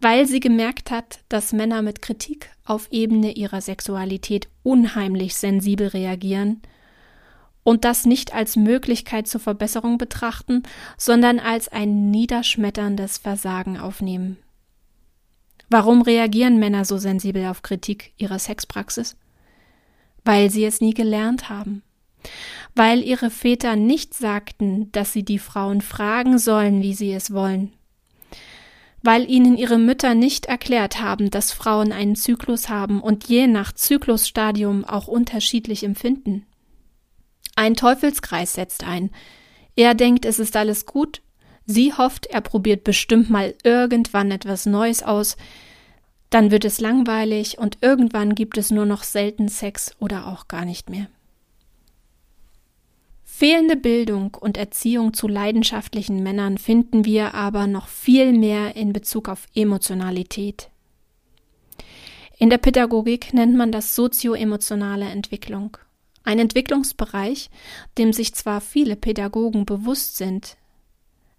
Weil 0.00 0.26
sie 0.26 0.40
gemerkt 0.40 0.90
hat, 0.90 1.20
dass 1.28 1.52
Männer 1.52 1.80
mit 1.80 2.02
Kritik 2.02 2.50
auf 2.64 2.88
Ebene 2.90 3.32
ihrer 3.32 3.60
Sexualität 3.60 4.48
unheimlich 4.62 5.36
sensibel 5.36 5.88
reagieren 5.88 6.60
und 7.64 7.84
das 7.84 8.04
nicht 8.04 8.34
als 8.34 8.56
Möglichkeit 8.56 9.26
zur 9.26 9.40
Verbesserung 9.40 9.98
betrachten, 9.98 10.62
sondern 10.96 11.40
als 11.40 11.68
ein 11.68 12.10
niederschmetterndes 12.10 13.18
Versagen 13.18 13.78
aufnehmen. 13.78 14.36
Warum 15.70 16.02
reagieren 16.02 16.58
Männer 16.58 16.84
so 16.84 16.98
sensibel 16.98 17.46
auf 17.46 17.62
Kritik 17.62 18.12
ihrer 18.16 18.38
Sexpraxis? 18.38 19.16
Weil 20.24 20.50
sie 20.50 20.64
es 20.64 20.80
nie 20.80 20.94
gelernt 20.94 21.48
haben. 21.48 21.82
Weil 22.74 23.02
ihre 23.02 23.30
Väter 23.30 23.76
nicht 23.76 24.14
sagten, 24.14 24.92
dass 24.92 25.12
sie 25.12 25.24
die 25.24 25.38
Frauen 25.38 25.80
fragen 25.80 26.38
sollen, 26.38 26.82
wie 26.82 26.94
sie 26.94 27.12
es 27.12 27.32
wollen. 27.32 27.72
Weil 29.02 29.28
ihnen 29.28 29.56
ihre 29.56 29.78
Mütter 29.78 30.14
nicht 30.14 30.46
erklärt 30.46 31.00
haben, 31.00 31.30
dass 31.30 31.52
Frauen 31.52 31.92
einen 31.92 32.16
Zyklus 32.16 32.68
haben 32.68 33.00
und 33.00 33.24
je 33.28 33.46
nach 33.46 33.72
Zyklusstadium 33.72 34.84
auch 34.84 35.08
unterschiedlich 35.08 35.84
empfinden. 35.84 36.46
Ein 37.56 37.74
Teufelskreis 37.74 38.54
setzt 38.54 38.84
ein. 38.84 39.10
Er 39.76 39.94
denkt, 39.94 40.24
es 40.24 40.38
ist 40.38 40.56
alles 40.56 40.86
gut, 40.86 41.22
Sie 41.66 41.94
hofft, 41.94 42.26
er 42.26 42.42
probiert 42.42 42.84
bestimmt 42.84 43.30
mal 43.30 43.54
irgendwann 43.62 44.30
etwas 44.30 44.66
Neues 44.66 45.02
aus, 45.02 45.36
dann 46.28 46.50
wird 46.50 46.64
es 46.64 46.80
langweilig 46.80 47.58
und 47.58 47.78
irgendwann 47.80 48.34
gibt 48.34 48.58
es 48.58 48.70
nur 48.70 48.86
noch 48.86 49.02
selten 49.02 49.48
Sex 49.48 49.92
oder 49.98 50.26
auch 50.26 50.48
gar 50.48 50.64
nicht 50.64 50.90
mehr. 50.90 51.06
Fehlende 53.24 53.76
Bildung 53.76 54.34
und 54.34 54.56
Erziehung 54.56 55.14
zu 55.14 55.26
leidenschaftlichen 55.26 56.22
Männern 56.22 56.58
finden 56.58 57.04
wir 57.04 57.34
aber 57.34 57.66
noch 57.66 57.88
viel 57.88 58.32
mehr 58.32 58.76
in 58.76 58.92
Bezug 58.92 59.28
auf 59.28 59.46
Emotionalität. 59.54 60.70
In 62.36 62.50
der 62.50 62.58
Pädagogik 62.58 63.32
nennt 63.32 63.56
man 63.56 63.72
das 63.72 63.94
sozioemotionale 63.94 65.06
Entwicklung. 65.06 65.78
Ein 66.24 66.38
Entwicklungsbereich, 66.38 67.50
dem 67.98 68.12
sich 68.12 68.34
zwar 68.34 68.60
viele 68.60 68.96
Pädagogen 68.96 69.66
bewusst 69.66 70.16
sind, 70.16 70.56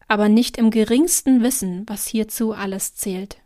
aber 0.07 0.29
nicht 0.29 0.57
im 0.57 0.69
geringsten 0.69 1.41
wissen, 1.41 1.83
was 1.87 2.07
hierzu 2.07 2.53
alles 2.53 2.95
zählt. 2.95 3.37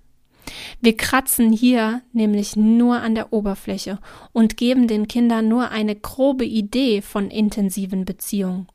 Wir 0.81 0.97
kratzen 0.97 1.51
hier 1.51 2.01
nämlich 2.11 2.55
nur 2.55 3.01
an 3.01 3.15
der 3.15 3.33
Oberfläche 3.33 3.99
und 4.33 4.57
geben 4.57 4.87
den 4.87 5.07
Kindern 5.07 5.47
nur 5.47 5.69
eine 5.71 5.95
grobe 5.95 6.45
Idee 6.45 7.01
von 7.01 7.29
intensiven 7.29 8.05
Beziehungen. 8.05 8.67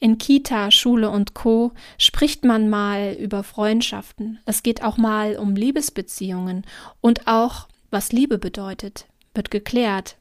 In 0.00 0.18
Kita, 0.18 0.70
Schule 0.70 1.10
und 1.10 1.34
Co. 1.34 1.72
spricht 1.98 2.44
man 2.44 2.70
mal 2.70 3.16
über 3.18 3.42
Freundschaften. 3.42 4.38
Es 4.44 4.62
geht 4.62 4.84
auch 4.84 4.96
mal 4.96 5.36
um 5.36 5.56
Liebesbeziehungen 5.56 6.64
und 7.00 7.26
auch, 7.26 7.66
was 7.90 8.12
Liebe 8.12 8.38
bedeutet, 8.38 9.06
wird 9.34 9.50
geklärt. 9.50 10.17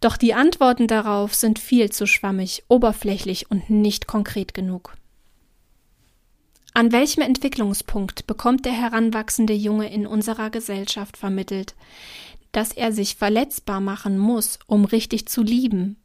Doch 0.00 0.16
die 0.16 0.34
Antworten 0.34 0.86
darauf 0.86 1.34
sind 1.34 1.58
viel 1.58 1.90
zu 1.90 2.06
schwammig, 2.06 2.64
oberflächlich 2.68 3.50
und 3.50 3.70
nicht 3.70 4.06
konkret 4.06 4.54
genug. 4.54 4.96
An 6.72 6.90
welchem 6.90 7.22
Entwicklungspunkt 7.22 8.26
bekommt 8.26 8.64
der 8.64 8.72
heranwachsende 8.72 9.52
Junge 9.52 9.92
in 9.92 10.06
unserer 10.06 10.50
Gesellschaft 10.50 11.16
vermittelt, 11.16 11.74
dass 12.50 12.72
er 12.72 12.92
sich 12.92 13.14
verletzbar 13.14 13.80
machen 13.80 14.18
muss, 14.18 14.58
um 14.66 14.84
richtig 14.84 15.26
zu 15.28 15.42
lieben? 15.42 15.96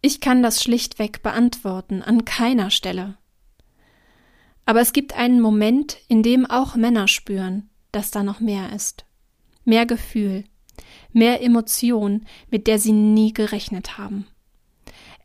Ich 0.00 0.20
kann 0.20 0.42
das 0.42 0.62
schlichtweg 0.62 1.22
beantworten, 1.22 2.02
an 2.02 2.24
keiner 2.24 2.70
Stelle. 2.70 3.18
Aber 4.64 4.80
es 4.80 4.92
gibt 4.92 5.14
einen 5.14 5.40
Moment, 5.40 5.98
in 6.08 6.22
dem 6.22 6.46
auch 6.46 6.74
Männer 6.76 7.08
spüren, 7.08 7.68
dass 7.90 8.10
da 8.10 8.22
noch 8.22 8.40
mehr 8.40 8.72
ist. 8.72 9.04
Mehr 9.64 9.86
Gefühl, 9.86 10.44
mehr 11.12 11.42
Emotion, 11.42 12.26
mit 12.50 12.66
der 12.66 12.78
sie 12.78 12.92
nie 12.92 13.32
gerechnet 13.32 13.98
haben 13.98 14.26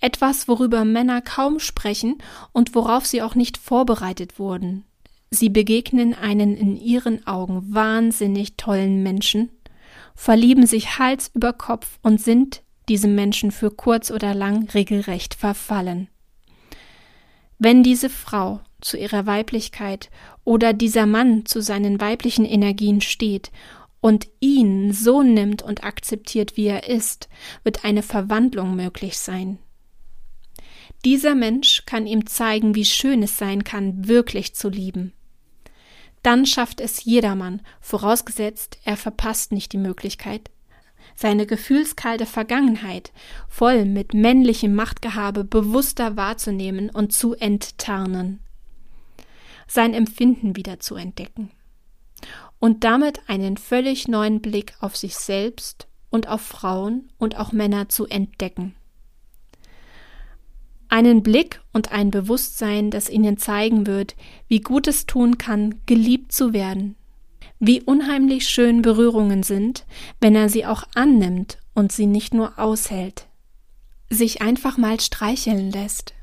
etwas, 0.03 0.49
worüber 0.49 0.83
Männer 0.83 1.21
kaum 1.21 1.59
sprechen 1.59 2.17
und 2.51 2.75
worauf 2.75 3.05
sie 3.05 3.21
auch 3.21 3.35
nicht 3.35 3.57
vorbereitet 3.57 4.37
wurden. 4.37 4.83
Sie 5.31 5.49
begegnen 5.49 6.13
einen 6.13 6.55
in 6.57 6.75
ihren 6.77 7.25
Augen 7.25 7.73
wahnsinnig 7.73 8.57
tollen 8.57 9.01
Menschen, 9.01 9.49
verlieben 10.13 10.67
sich 10.67 10.99
Hals 10.99 11.31
über 11.33 11.53
Kopf 11.53 11.99
und 12.03 12.21
sind 12.21 12.61
diesem 12.89 13.15
Menschen 13.15 13.51
für 13.51 13.71
kurz 13.71 14.11
oder 14.11 14.35
lang 14.35 14.69
regelrecht 14.71 15.33
verfallen. 15.33 16.09
Wenn 17.57 17.81
diese 17.81 18.09
Frau 18.09 18.59
zu 18.81 18.97
ihrer 18.97 19.25
Weiblichkeit 19.25 20.09
oder 20.43 20.73
dieser 20.73 21.05
Mann 21.05 21.45
zu 21.45 21.61
seinen 21.61 22.01
weiblichen 22.01 22.43
Energien 22.43 22.99
steht 22.99 23.51
und 24.03 24.27
ihn 24.41 24.91
so 24.91 25.23
nimmt 25.23 25.61
und 25.63 25.85
akzeptiert, 25.85 26.57
wie 26.57 26.65
er 26.65 26.89
ist, 26.89 27.29
wird 27.63 27.85
eine 27.85 28.03
Verwandlung 28.03 28.75
möglich 28.75 29.17
sein. 29.17 29.59
Dieser 31.05 31.35
Mensch 31.35 31.85
kann 31.85 32.05
ihm 32.05 32.25
zeigen, 32.25 32.75
wie 32.75 32.83
schön 32.83 33.23
es 33.23 33.37
sein 33.37 33.63
kann, 33.63 34.05
wirklich 34.05 34.55
zu 34.55 34.67
lieben. 34.67 35.13
Dann 36.21 36.45
schafft 36.45 36.81
es 36.81 37.05
jedermann, 37.05 37.61
vorausgesetzt, 37.79 38.77
er 38.83 38.97
verpasst 38.97 39.53
nicht 39.53 39.71
die 39.71 39.77
Möglichkeit, 39.77 40.51
seine 41.15 41.45
gefühlskalte 41.45 42.25
Vergangenheit 42.25 43.13
voll 43.47 43.85
mit 43.85 44.13
männlichem 44.13 44.75
Machtgehabe 44.75 45.45
bewusster 45.45 46.17
wahrzunehmen 46.17 46.89
und 46.89 47.13
zu 47.13 47.35
enttarnen, 47.35 48.41
sein 49.65 49.93
Empfinden 49.93 50.57
wieder 50.57 50.81
zu 50.81 50.95
entdecken 50.95 51.51
und 52.63 52.86
damit 52.86 53.19
einen 53.28 53.58
völlig 53.58 54.08
neuen 54.08 54.39
Blick 54.39 54.76
auf 54.80 54.95
sich 54.95 55.17
selbst 55.17 55.89
und 56.10 56.30
auf 56.30 56.39
Frauen 56.39 57.12
und 57.17 57.38
auch 57.38 57.52
Männer 57.52 57.89
zu 57.89 58.08
entdecken. 58.08 58.73
Einen 60.88 61.23
Blick 61.23 61.60
und 61.73 61.91
ein 61.91 62.10
Bewusstsein, 62.10 62.89
das 62.89 63.10
ihnen 63.10 63.38
zeigen 63.38 63.86
wird, 63.86 64.15
wie 64.47 64.62
gut 64.62 64.88
es 64.88 65.06
tun 65.06 65.38
kann, 65.38 65.82
geliebt 65.88 66.32
zu 66.32 66.54
werden, 66.54 66.95
wie 67.60 67.82
unheimlich 67.82 68.47
schön 68.47 68.82
Berührungen 68.82 69.43
sind, 69.43 69.86
wenn 70.21 70.34
er 70.34 70.47
sie 70.47 70.65
auch 70.65 70.86
annimmt 70.95 71.58
und 71.73 71.91
sie 71.91 72.06
nicht 72.06 72.34
nur 72.34 72.58
aushält, 72.58 73.28
sich 74.10 74.41
einfach 74.41 74.78
mal 74.78 75.02
streicheln 75.02 75.69
lässt. 75.69 76.13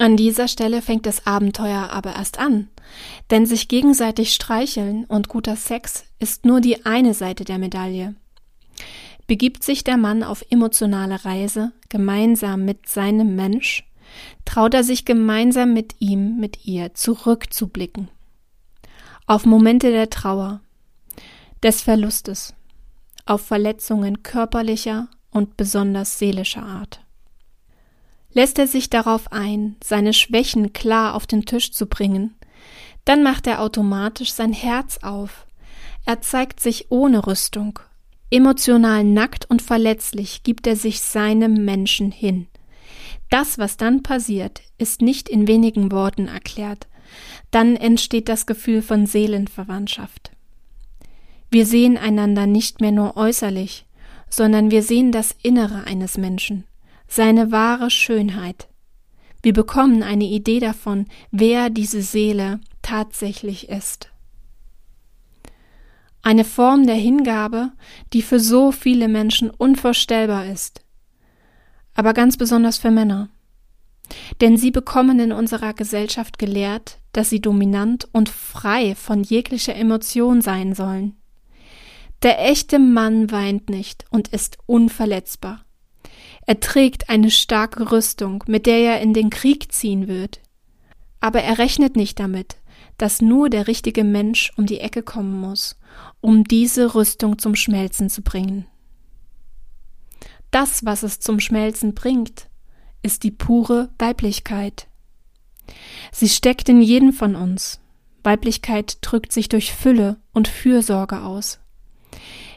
An 0.00 0.16
dieser 0.16 0.48
Stelle 0.48 0.82
fängt 0.82 1.06
das 1.06 1.26
Abenteuer 1.26 1.90
aber 1.90 2.16
erst 2.16 2.38
an, 2.38 2.68
denn 3.30 3.46
sich 3.46 3.68
gegenseitig 3.68 4.32
streicheln 4.32 5.04
und 5.04 5.28
guter 5.28 5.54
Sex 5.54 6.04
ist 6.18 6.44
nur 6.44 6.60
die 6.60 6.84
eine 6.84 7.14
Seite 7.14 7.44
der 7.44 7.58
Medaille 7.58 8.16
begibt 9.30 9.62
sich 9.62 9.84
der 9.84 9.96
Mann 9.96 10.24
auf 10.24 10.44
emotionale 10.50 11.24
Reise 11.24 11.70
gemeinsam 11.88 12.64
mit 12.64 12.88
seinem 12.88 13.36
Mensch, 13.36 13.88
traut 14.44 14.74
er 14.74 14.82
sich 14.82 15.04
gemeinsam 15.04 15.72
mit 15.72 15.94
ihm, 16.00 16.40
mit 16.40 16.66
ihr 16.66 16.94
zurückzublicken. 16.94 18.08
Auf 19.28 19.46
Momente 19.46 19.92
der 19.92 20.10
Trauer, 20.10 20.62
des 21.62 21.80
Verlustes, 21.80 22.54
auf 23.24 23.42
Verletzungen 23.42 24.24
körperlicher 24.24 25.06
und 25.30 25.56
besonders 25.56 26.18
seelischer 26.18 26.64
Art. 26.64 27.00
Lässt 28.32 28.58
er 28.58 28.66
sich 28.66 28.90
darauf 28.90 29.32
ein, 29.32 29.76
seine 29.82 30.12
Schwächen 30.12 30.72
klar 30.72 31.14
auf 31.14 31.26
den 31.26 31.44
Tisch 31.44 31.72
zu 31.72 31.86
bringen, 31.86 32.34
dann 33.04 33.22
macht 33.22 33.46
er 33.46 33.60
automatisch 33.60 34.32
sein 34.32 34.52
Herz 34.52 34.98
auf. 35.02 35.46
Er 36.04 36.20
zeigt 36.20 36.60
sich 36.60 36.90
ohne 36.90 37.26
Rüstung 37.26 37.80
Emotional 38.30 39.02
nackt 39.02 39.50
und 39.50 39.60
verletzlich 39.60 40.44
gibt 40.44 40.68
er 40.68 40.76
sich 40.76 41.00
seinem 41.00 41.64
Menschen 41.64 42.12
hin. 42.12 42.46
Das, 43.28 43.58
was 43.58 43.76
dann 43.76 44.04
passiert, 44.04 44.62
ist 44.78 45.02
nicht 45.02 45.28
in 45.28 45.48
wenigen 45.48 45.90
Worten 45.90 46.28
erklärt. 46.28 46.86
Dann 47.50 47.74
entsteht 47.74 48.28
das 48.28 48.46
Gefühl 48.46 48.82
von 48.82 49.06
Seelenverwandtschaft. 49.06 50.30
Wir 51.50 51.66
sehen 51.66 51.98
einander 51.98 52.46
nicht 52.46 52.80
mehr 52.80 52.92
nur 52.92 53.16
äußerlich, 53.16 53.84
sondern 54.28 54.70
wir 54.70 54.84
sehen 54.84 55.10
das 55.10 55.34
Innere 55.42 55.82
eines 55.84 56.16
Menschen, 56.16 56.64
seine 57.10 57.50
wahre 57.50 57.90
Schönheit. 57.90 58.68
Wir 59.42 59.52
bekommen 59.52 60.02
eine 60.02 60.24
Idee 60.24 60.60
davon, 60.60 61.06
wer 61.32 61.68
diese 61.68 62.02
Seele 62.02 62.60
tatsächlich 62.82 63.68
ist. 63.68 64.10
Eine 66.22 66.44
Form 66.44 66.86
der 66.86 66.94
Hingabe, 66.94 67.72
die 68.12 68.22
für 68.22 68.38
so 68.38 68.70
viele 68.70 69.08
Menschen 69.08 69.50
unvorstellbar 69.50 70.46
ist. 70.46 70.82
Aber 71.94 72.14
ganz 72.14 72.36
besonders 72.36 72.78
für 72.78 72.90
Männer. 72.90 73.28
Denn 74.40 74.56
sie 74.56 74.70
bekommen 74.70 75.18
in 75.18 75.32
unserer 75.32 75.74
Gesellschaft 75.74 76.38
gelehrt, 76.38 76.98
dass 77.12 77.30
sie 77.30 77.40
dominant 77.40 78.08
und 78.12 78.28
frei 78.28 78.94
von 78.94 79.24
jeglicher 79.24 79.74
Emotion 79.74 80.42
sein 80.42 80.74
sollen. 80.74 81.16
Der 82.22 82.48
echte 82.48 82.78
Mann 82.78 83.32
weint 83.32 83.68
nicht 83.68 84.04
und 84.10 84.28
ist 84.28 84.58
unverletzbar. 84.66 85.64
Er 86.50 86.58
trägt 86.58 87.08
eine 87.08 87.30
starke 87.30 87.92
Rüstung, 87.92 88.42
mit 88.48 88.66
der 88.66 88.78
er 88.78 89.00
in 89.00 89.14
den 89.14 89.30
Krieg 89.30 89.70
ziehen 89.70 90.08
wird. 90.08 90.40
Aber 91.20 91.40
er 91.42 91.58
rechnet 91.58 91.94
nicht 91.94 92.18
damit, 92.18 92.56
dass 92.98 93.22
nur 93.22 93.48
der 93.48 93.68
richtige 93.68 94.02
Mensch 94.02 94.52
um 94.56 94.66
die 94.66 94.80
Ecke 94.80 95.04
kommen 95.04 95.40
muss, 95.40 95.78
um 96.20 96.42
diese 96.42 96.96
Rüstung 96.96 97.38
zum 97.38 97.54
Schmelzen 97.54 98.10
zu 98.10 98.22
bringen. 98.22 98.66
Das, 100.50 100.84
was 100.84 101.04
es 101.04 101.20
zum 101.20 101.38
Schmelzen 101.38 101.94
bringt, 101.94 102.48
ist 103.00 103.22
die 103.22 103.30
pure 103.30 103.90
Weiblichkeit. 104.00 104.88
Sie 106.10 106.28
steckt 106.28 106.68
in 106.68 106.82
jedem 106.82 107.12
von 107.12 107.36
uns. 107.36 107.78
Weiblichkeit 108.24 108.98
drückt 109.02 109.30
sich 109.30 109.48
durch 109.48 109.72
Fülle 109.72 110.16
und 110.32 110.48
Fürsorge 110.48 111.22
aus. 111.22 111.60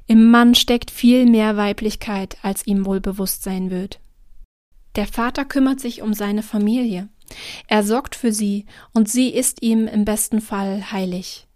Im 0.07 0.31
Mann 0.31 0.53
steckt 0.55 0.91
viel 0.91 1.25
mehr 1.25 1.55
Weiblichkeit, 1.55 2.37
als 2.41 2.67
ihm 2.67 2.85
wohl 2.85 2.99
bewusst 2.99 3.43
sein 3.43 3.71
wird. 3.71 3.99
Der 4.95 5.07
Vater 5.07 5.45
kümmert 5.45 5.79
sich 5.79 6.01
um 6.01 6.13
seine 6.13 6.43
Familie. 6.43 7.09
Er 7.67 7.83
sorgt 7.83 8.15
für 8.15 8.31
sie 8.31 8.65
und 8.93 9.09
sie 9.09 9.29
ist 9.29 9.61
ihm 9.61 9.87
im 9.87 10.05
besten 10.05 10.41
Fall 10.41 10.91
heilig. 10.91 11.47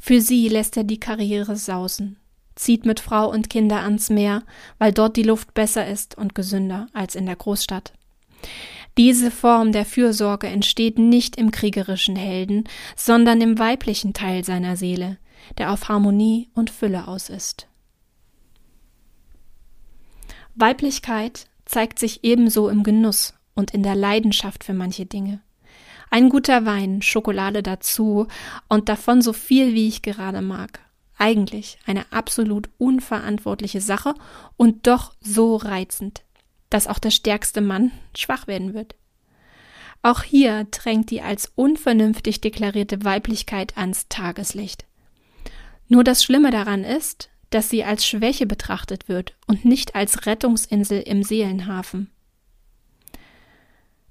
Für 0.00 0.20
sie 0.20 0.48
lässt 0.48 0.76
er 0.76 0.84
die 0.84 1.00
Karriere 1.00 1.56
sausen, 1.56 2.18
zieht 2.56 2.84
mit 2.84 3.00
Frau 3.00 3.30
und 3.30 3.48
Kinder 3.48 3.80
ans 3.82 4.10
Meer, 4.10 4.42
weil 4.78 4.92
dort 4.92 5.16
die 5.16 5.22
Luft 5.22 5.54
besser 5.54 5.86
ist 5.86 6.16
und 6.16 6.34
gesünder 6.34 6.88
als 6.92 7.14
in 7.14 7.26
der 7.26 7.36
Großstadt. 7.36 7.92
Diese 8.96 9.30
Form 9.30 9.72
der 9.72 9.84
Fürsorge 9.84 10.48
entsteht 10.48 10.98
nicht 10.98 11.36
im 11.36 11.52
kriegerischen 11.52 12.16
Helden, 12.16 12.64
sondern 12.96 13.40
im 13.40 13.58
weiblichen 13.58 14.12
Teil 14.12 14.44
seiner 14.44 14.76
Seele, 14.76 15.18
der 15.56 15.72
auf 15.72 15.88
Harmonie 15.88 16.48
und 16.54 16.70
Fülle 16.70 17.08
aus 17.08 17.28
ist. 17.28 17.66
Weiblichkeit 20.54 21.48
zeigt 21.64 21.98
sich 21.98 22.24
ebenso 22.24 22.68
im 22.68 22.82
Genuss 22.82 23.34
und 23.54 23.72
in 23.72 23.82
der 23.82 23.94
Leidenschaft 23.94 24.64
für 24.64 24.74
manche 24.74 25.06
Dinge. 25.06 25.40
Ein 26.10 26.28
guter 26.28 26.64
Wein, 26.64 27.02
Schokolade 27.02 27.62
dazu 27.62 28.26
und 28.68 28.88
davon 28.88 29.22
so 29.22 29.32
viel, 29.32 29.74
wie 29.74 29.88
ich 29.88 30.02
gerade 30.02 30.42
mag. 30.42 30.80
Eigentlich 31.16 31.78
eine 31.86 32.12
absolut 32.12 32.70
unverantwortliche 32.78 33.80
Sache 33.80 34.14
und 34.56 34.86
doch 34.86 35.14
so 35.20 35.56
reizend 35.56 36.22
dass 36.70 36.86
auch 36.86 36.98
der 36.98 37.10
stärkste 37.10 37.60
Mann 37.60 37.92
schwach 38.16 38.46
werden 38.46 38.74
wird. 38.74 38.94
Auch 40.02 40.22
hier 40.22 40.64
drängt 40.70 41.10
die 41.10 41.22
als 41.22 41.50
unvernünftig 41.54 42.40
deklarierte 42.40 43.04
Weiblichkeit 43.04 43.76
ans 43.76 44.06
Tageslicht. 44.08 44.84
Nur 45.88 46.04
das 46.04 46.22
Schlimme 46.22 46.50
daran 46.50 46.84
ist, 46.84 47.30
dass 47.50 47.70
sie 47.70 47.82
als 47.82 48.06
Schwäche 48.06 48.46
betrachtet 48.46 49.08
wird 49.08 49.34
und 49.46 49.64
nicht 49.64 49.94
als 49.94 50.26
Rettungsinsel 50.26 51.00
im 51.00 51.22
Seelenhafen. 51.22 52.10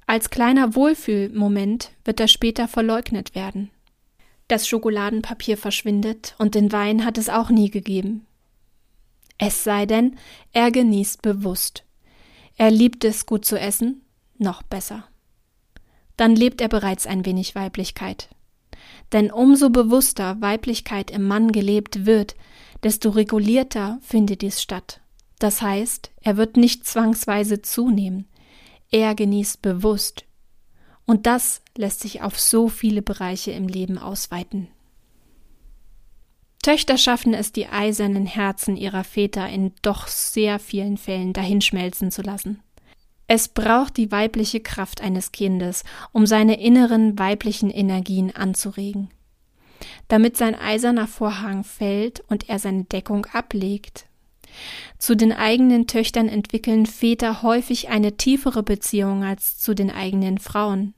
Als 0.08 0.30
kleiner 0.30 0.74
Wohlfühlmoment 0.74 1.92
wird 2.06 2.20
er 2.20 2.28
später 2.28 2.68
verleugnet 2.68 3.36
werden. 3.36 3.70
Das 4.48 4.68
Schokoladenpapier 4.68 5.58
verschwindet 5.58 6.36
und 6.38 6.56
den 6.56 6.72
Wein 6.72 7.04
hat 7.06 7.18
es 7.18 7.30
auch 7.30 7.50
nie 7.50 7.70
gegeben. 7.70 8.26
Es 9.38 9.64
sei 9.64 9.86
denn, 9.86 10.18
er 10.54 10.72
genießt 10.72 11.22
bewusst. 11.22 11.84
Er 12.56 12.72
liebt 12.72 13.04
es, 13.04 13.26
gut 13.26 13.46
zu 13.46 13.60
essen, 13.60 14.02
noch 14.38 14.64
besser. 14.64 15.08
Dann 16.16 16.36
lebt 16.36 16.62
er 16.62 16.70
bereits 16.70 17.06
ein 17.06 17.26
wenig 17.26 17.54
Weiblichkeit. 17.54 18.30
Denn 19.14 19.32
umso 19.32 19.70
bewusster 19.70 20.42
Weiblichkeit 20.42 21.12
im 21.12 21.28
Mann 21.28 21.52
gelebt 21.52 22.06
wird, 22.06 22.36
desto 22.84 23.10
regulierter 23.10 24.00
findet 24.02 24.42
dies 24.42 24.62
statt. 24.62 25.02
Das 25.40 25.62
heißt, 25.62 26.12
er 26.22 26.38
wird 26.38 26.58
nicht 26.58 26.86
zwangsweise 26.86 27.62
zunehmen, 27.62 28.28
er 28.92 29.16
genießt 29.16 29.62
bewusst. 29.62 30.26
Und 31.06 31.26
das 31.26 31.62
lässt 31.78 32.02
sich 32.02 32.22
auf 32.22 32.40
so 32.40 32.68
viele 32.68 33.02
Bereiche 33.02 33.52
im 33.52 33.68
Leben 33.68 33.98
ausweiten. 33.98 34.68
Töchter 36.62 36.98
schaffen 36.98 37.34
es, 37.34 37.54
die 37.54 37.68
eisernen 37.68 38.26
Herzen 38.26 38.76
ihrer 38.76 39.06
Väter 39.06 39.48
in 39.48 39.74
doch 39.82 40.08
sehr 40.08 40.60
vielen 40.60 40.98
Fällen 40.98 41.32
dahinschmelzen 41.32 42.12
zu 42.12 42.24
lassen. 42.24 42.62
Es 43.28 43.50
braucht 43.50 43.98
die 43.98 44.12
weibliche 44.12 44.62
Kraft 44.62 45.02
eines 45.02 45.34
Kindes, 45.34 45.84
um 46.14 46.26
seine 46.26 46.62
inneren 46.62 47.20
weiblichen 47.20 47.70
Energien 47.70 48.34
anzuregen. 48.34 49.10
Damit 50.08 50.38
sein 50.38 50.56
eiserner 50.56 51.08
Vorhang 51.08 51.64
fällt 51.64 52.22
und 52.30 52.50
er 52.50 52.60
seine 52.60 52.86
Deckung 52.86 53.26
ablegt. 53.28 54.06
Zu 54.98 55.16
den 55.16 55.34
eigenen 55.34 55.88
Töchtern 55.88 56.30
entwickeln 56.30 56.86
Väter 56.86 57.42
häufig 57.44 57.90
eine 57.90 58.16
tiefere 58.16 58.64
Beziehung 58.64 59.24
als 59.24 59.60
zu 59.60 59.76
den 59.76 59.92
eigenen 59.92 60.38
Frauen. 60.38 60.94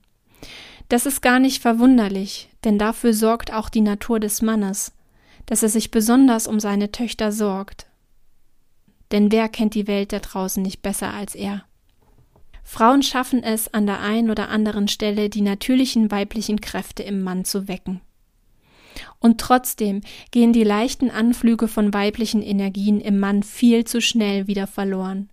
Das 0.88 1.06
ist 1.06 1.20
gar 1.22 1.40
nicht 1.40 1.60
verwunderlich, 1.60 2.48
denn 2.64 2.78
dafür 2.78 3.12
sorgt 3.12 3.52
auch 3.52 3.68
die 3.68 3.80
Natur 3.80 4.20
des 4.20 4.40
Mannes, 4.40 4.92
dass 5.46 5.62
er 5.62 5.68
sich 5.68 5.90
besonders 5.90 6.46
um 6.46 6.60
seine 6.60 6.92
Töchter 6.92 7.32
sorgt. 7.32 7.86
Denn 9.12 9.32
wer 9.32 9.48
kennt 9.48 9.74
die 9.74 9.88
Welt 9.88 10.12
da 10.12 10.20
draußen 10.20 10.62
nicht 10.62 10.82
besser 10.82 11.12
als 11.12 11.34
er? 11.34 11.64
Frauen 12.70 13.02
schaffen 13.02 13.42
es 13.42 13.74
an 13.74 13.86
der 13.86 13.98
einen 13.98 14.30
oder 14.30 14.48
anderen 14.48 14.86
Stelle, 14.86 15.28
die 15.28 15.40
natürlichen 15.40 16.12
weiblichen 16.12 16.60
Kräfte 16.60 17.02
im 17.02 17.20
Mann 17.20 17.44
zu 17.44 17.66
wecken. 17.66 18.00
Und 19.18 19.40
trotzdem 19.40 20.02
gehen 20.30 20.52
die 20.52 20.62
leichten 20.62 21.10
Anflüge 21.10 21.66
von 21.66 21.92
weiblichen 21.92 22.42
Energien 22.42 23.00
im 23.00 23.18
Mann 23.18 23.42
viel 23.42 23.84
zu 23.86 24.00
schnell 24.00 24.46
wieder 24.46 24.68
verloren. 24.68 25.30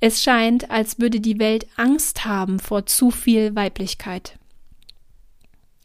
Es 0.00 0.22
scheint, 0.22 0.70
als 0.70 0.98
würde 0.98 1.20
die 1.20 1.38
Welt 1.38 1.66
Angst 1.76 2.24
haben 2.24 2.58
vor 2.58 2.86
zu 2.86 3.10
viel 3.10 3.54
Weiblichkeit. 3.54 4.38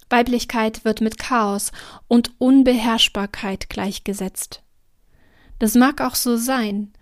Weiblichkeit 0.10 0.86
wird 0.86 1.02
mit 1.02 1.18
Chaos 1.18 1.74
und 2.08 2.32
Unbeherrschbarkeit 2.38 3.70
gleichgesetzt. 3.70 4.64
Das 5.60 5.76
mag 5.76 6.00
auch 6.00 6.16
so 6.16 6.38
sein, 6.38 6.94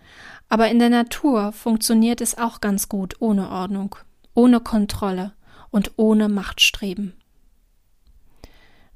aber 0.49 0.69
in 0.69 0.79
der 0.79 0.89
Natur 0.89 1.51
funktioniert 1.51 2.21
es 2.21 2.38
auch 2.38 2.62
ganz 2.62 2.89
gut 2.89 3.15
ohne 3.19 3.49
Ordnung, 3.49 3.95
ohne 4.34 4.60
Kontrolle 4.60 5.34
und 5.71 5.91
ohne 5.97 6.29
Machtstreben. 6.29 7.13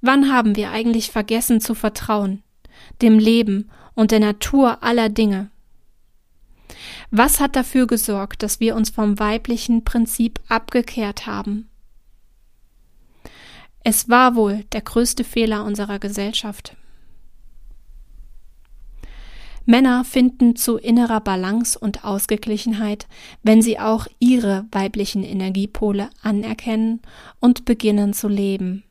Wann 0.01 0.31
haben 0.31 0.55
wir 0.55 0.71
eigentlich 0.71 1.11
vergessen 1.11 1.59
zu 1.59 1.75
vertrauen, 1.75 2.43
dem 3.01 3.19
Leben 3.19 3.69
und 3.95 4.11
der 4.11 4.19
Natur 4.19 4.83
aller 4.83 5.09
Dinge? 5.09 5.49
Was 7.11 7.39
hat 7.39 7.55
dafür 7.55 7.87
gesorgt, 7.87 8.43
dass 8.43 8.59
wir 8.59 8.75
uns 8.75 8.89
vom 8.89 9.19
weiblichen 9.19 9.83
Prinzip 9.83 10.39
abgekehrt 10.47 11.25
haben 11.25 11.69
es 13.83 14.09
war 14.09 14.35
wohl 14.35 14.65
der 14.71 14.81
größte 14.81 15.23
Fehler 15.23 15.63
unserer 15.63 15.99
Gesellschaft. 15.99 16.75
Männer 19.69 20.03
finden 20.03 20.55
zu 20.55 20.77
innerer 20.77 21.21
Balance 21.21 21.77
und 21.77 22.03
Ausgeglichenheit, 22.03 23.07
wenn 23.43 23.61
sie 23.61 23.77
auch 23.77 24.07
ihre 24.17 24.65
weiblichen 24.71 25.23
Energiepole 25.23 26.09
anerkennen 26.23 27.03
und 27.39 27.65
beginnen 27.65 28.13
zu 28.13 28.29
leben. 28.29 28.83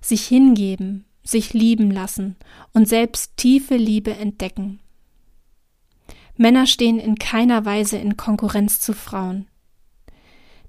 Sich 0.00 0.26
hingeben, 0.26 1.04
sich 1.22 1.54
lieben 1.54 1.92
lassen 1.92 2.34
und 2.72 2.88
selbst 2.88 3.36
tiefe 3.36 3.76
Liebe 3.76 4.16
entdecken. 4.16 4.80
Männer 6.36 6.66
stehen 6.66 6.98
in 6.98 7.14
keiner 7.14 7.64
Weise 7.64 7.96
in 7.96 8.16
Konkurrenz 8.16 8.80
zu 8.80 8.92
Frauen. 8.92 9.46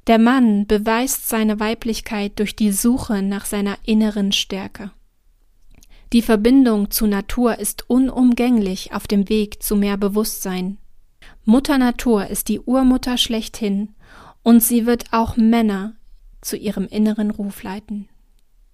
Der 0.05 0.19
Mann 0.19 0.67
beweist 0.67 1.27
seine 1.27 1.59
Weiblichkeit 1.59 2.37
durch 2.37 2.55
die 2.55 2.71
Suche 2.71 3.23
nach 3.23 3.45
seiner 3.45 3.79
inneren 3.83 4.31
Stärke. 4.31 4.91
Die 6.15 6.21
Verbindung 6.21 6.91
zu 6.91 7.07
Natur 7.07 7.59
ist 7.59 7.89
unumgänglich 7.89 8.93
auf 8.93 9.05
dem 9.05 9.27
Weg 9.27 9.61
zu 9.61 9.75
mehr 9.75 9.97
Bewusstsein. 9.97 10.77
Mutter 11.43 11.77
Natur 11.77 12.27
ist 12.27 12.47
die 12.47 12.61
Urmutter 12.61 13.17
schlechthin 13.17 13.89
und 14.41 14.63
sie 14.63 14.85
wird 14.85 15.11
auch 15.11 15.35
Männer 15.35 15.97
zu 16.39 16.55
ihrem 16.55 16.87
inneren 16.87 17.31
Ruf 17.31 17.63
leiten. 17.63 18.07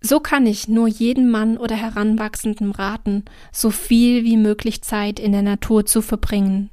So 0.02 0.20
kann 0.20 0.46
ich 0.46 0.68
nur 0.68 0.88
jedem 0.88 1.32
Mann 1.32 1.58
oder 1.58 1.76
Heranwachsenden 1.76 2.74
raten, 2.74 3.26
so 3.52 3.72
viel 3.72 4.24
wie 4.24 4.38
möglich 4.38 4.84
Zeit 4.84 5.20
in 5.20 5.32
der 5.32 5.42
Natur 5.42 5.88
zu 5.88 6.04
verbringen. 6.04 6.70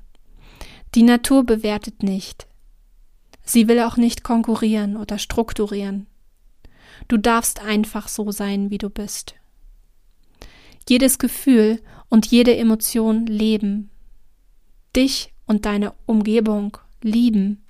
Die 0.95 1.03
Natur 1.03 1.45
bewertet 1.45 2.03
nicht, 2.03 2.47
Sie 3.43 3.69
will 3.69 3.81
auch 3.81 3.97
nicht 3.97 4.23
konkurrieren 4.23 4.99
oder 4.99 5.17
strukturieren. 5.17 6.09
Du 7.09 7.17
darfst 7.17 7.65
einfach 7.65 8.07
so 8.07 8.31
sein, 8.33 8.71
wie 8.71 8.77
du 8.77 8.91
bist. 8.91 9.35
Jedes 10.89 11.19
Gefühl 11.19 11.81
und 12.09 12.27
jede 12.27 12.57
Emotion 12.57 13.27
leben. 13.27 13.91
Dich 14.97 15.33
und 15.47 15.67
deine 15.67 15.93
Umgebung 16.07 16.79
lieben. 17.03 17.63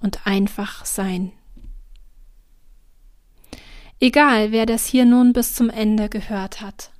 und 0.00 0.26
einfach 0.26 0.84
sein. 0.84 1.30
Egal, 4.00 4.50
wer 4.50 4.66
das 4.66 4.84
hier 4.84 5.04
nun 5.04 5.32
bis 5.32 5.54
zum 5.54 5.70
Ende 5.70 6.08
gehört 6.08 6.60
hat. 6.60 6.90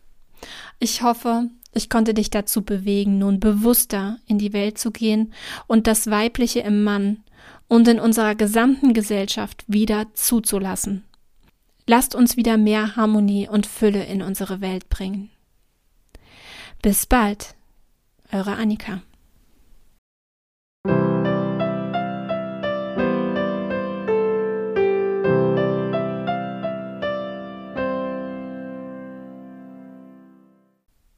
Ich 0.79 1.03
hoffe, 1.03 1.51
ich 1.75 1.91
konnte 1.91 2.15
dich 2.15 2.31
dazu 2.31 2.63
bewegen, 2.63 3.19
nun 3.19 3.41
bewusster 3.41 4.19
in 4.27 4.39
die 4.39 4.53
Welt 4.53 4.79
zu 4.79 4.93
gehen 4.93 5.33
und 5.67 5.89
das 5.89 6.11
Weibliche 6.11 6.61
im 6.61 6.85
Mann 6.85 7.25
und 7.67 7.89
in 7.89 7.99
unserer 7.99 8.37
gesamten 8.37 8.93
Gesellschaft 8.93 9.65
wieder 9.67 10.07
zuzulassen. 10.15 11.03
Lasst 11.87 12.15
uns 12.15 12.37
wieder 12.37 12.57
mehr 12.57 12.97
Harmonie 12.97 13.49
und 13.49 13.67
Fülle 13.67 14.05
in 14.05 14.23
unsere 14.23 14.61
Welt 14.61 14.89
bringen. 14.89 15.31
Bis 16.81 17.07
bald, 17.07 17.55
eure 18.33 18.57
Annika. 18.57 19.03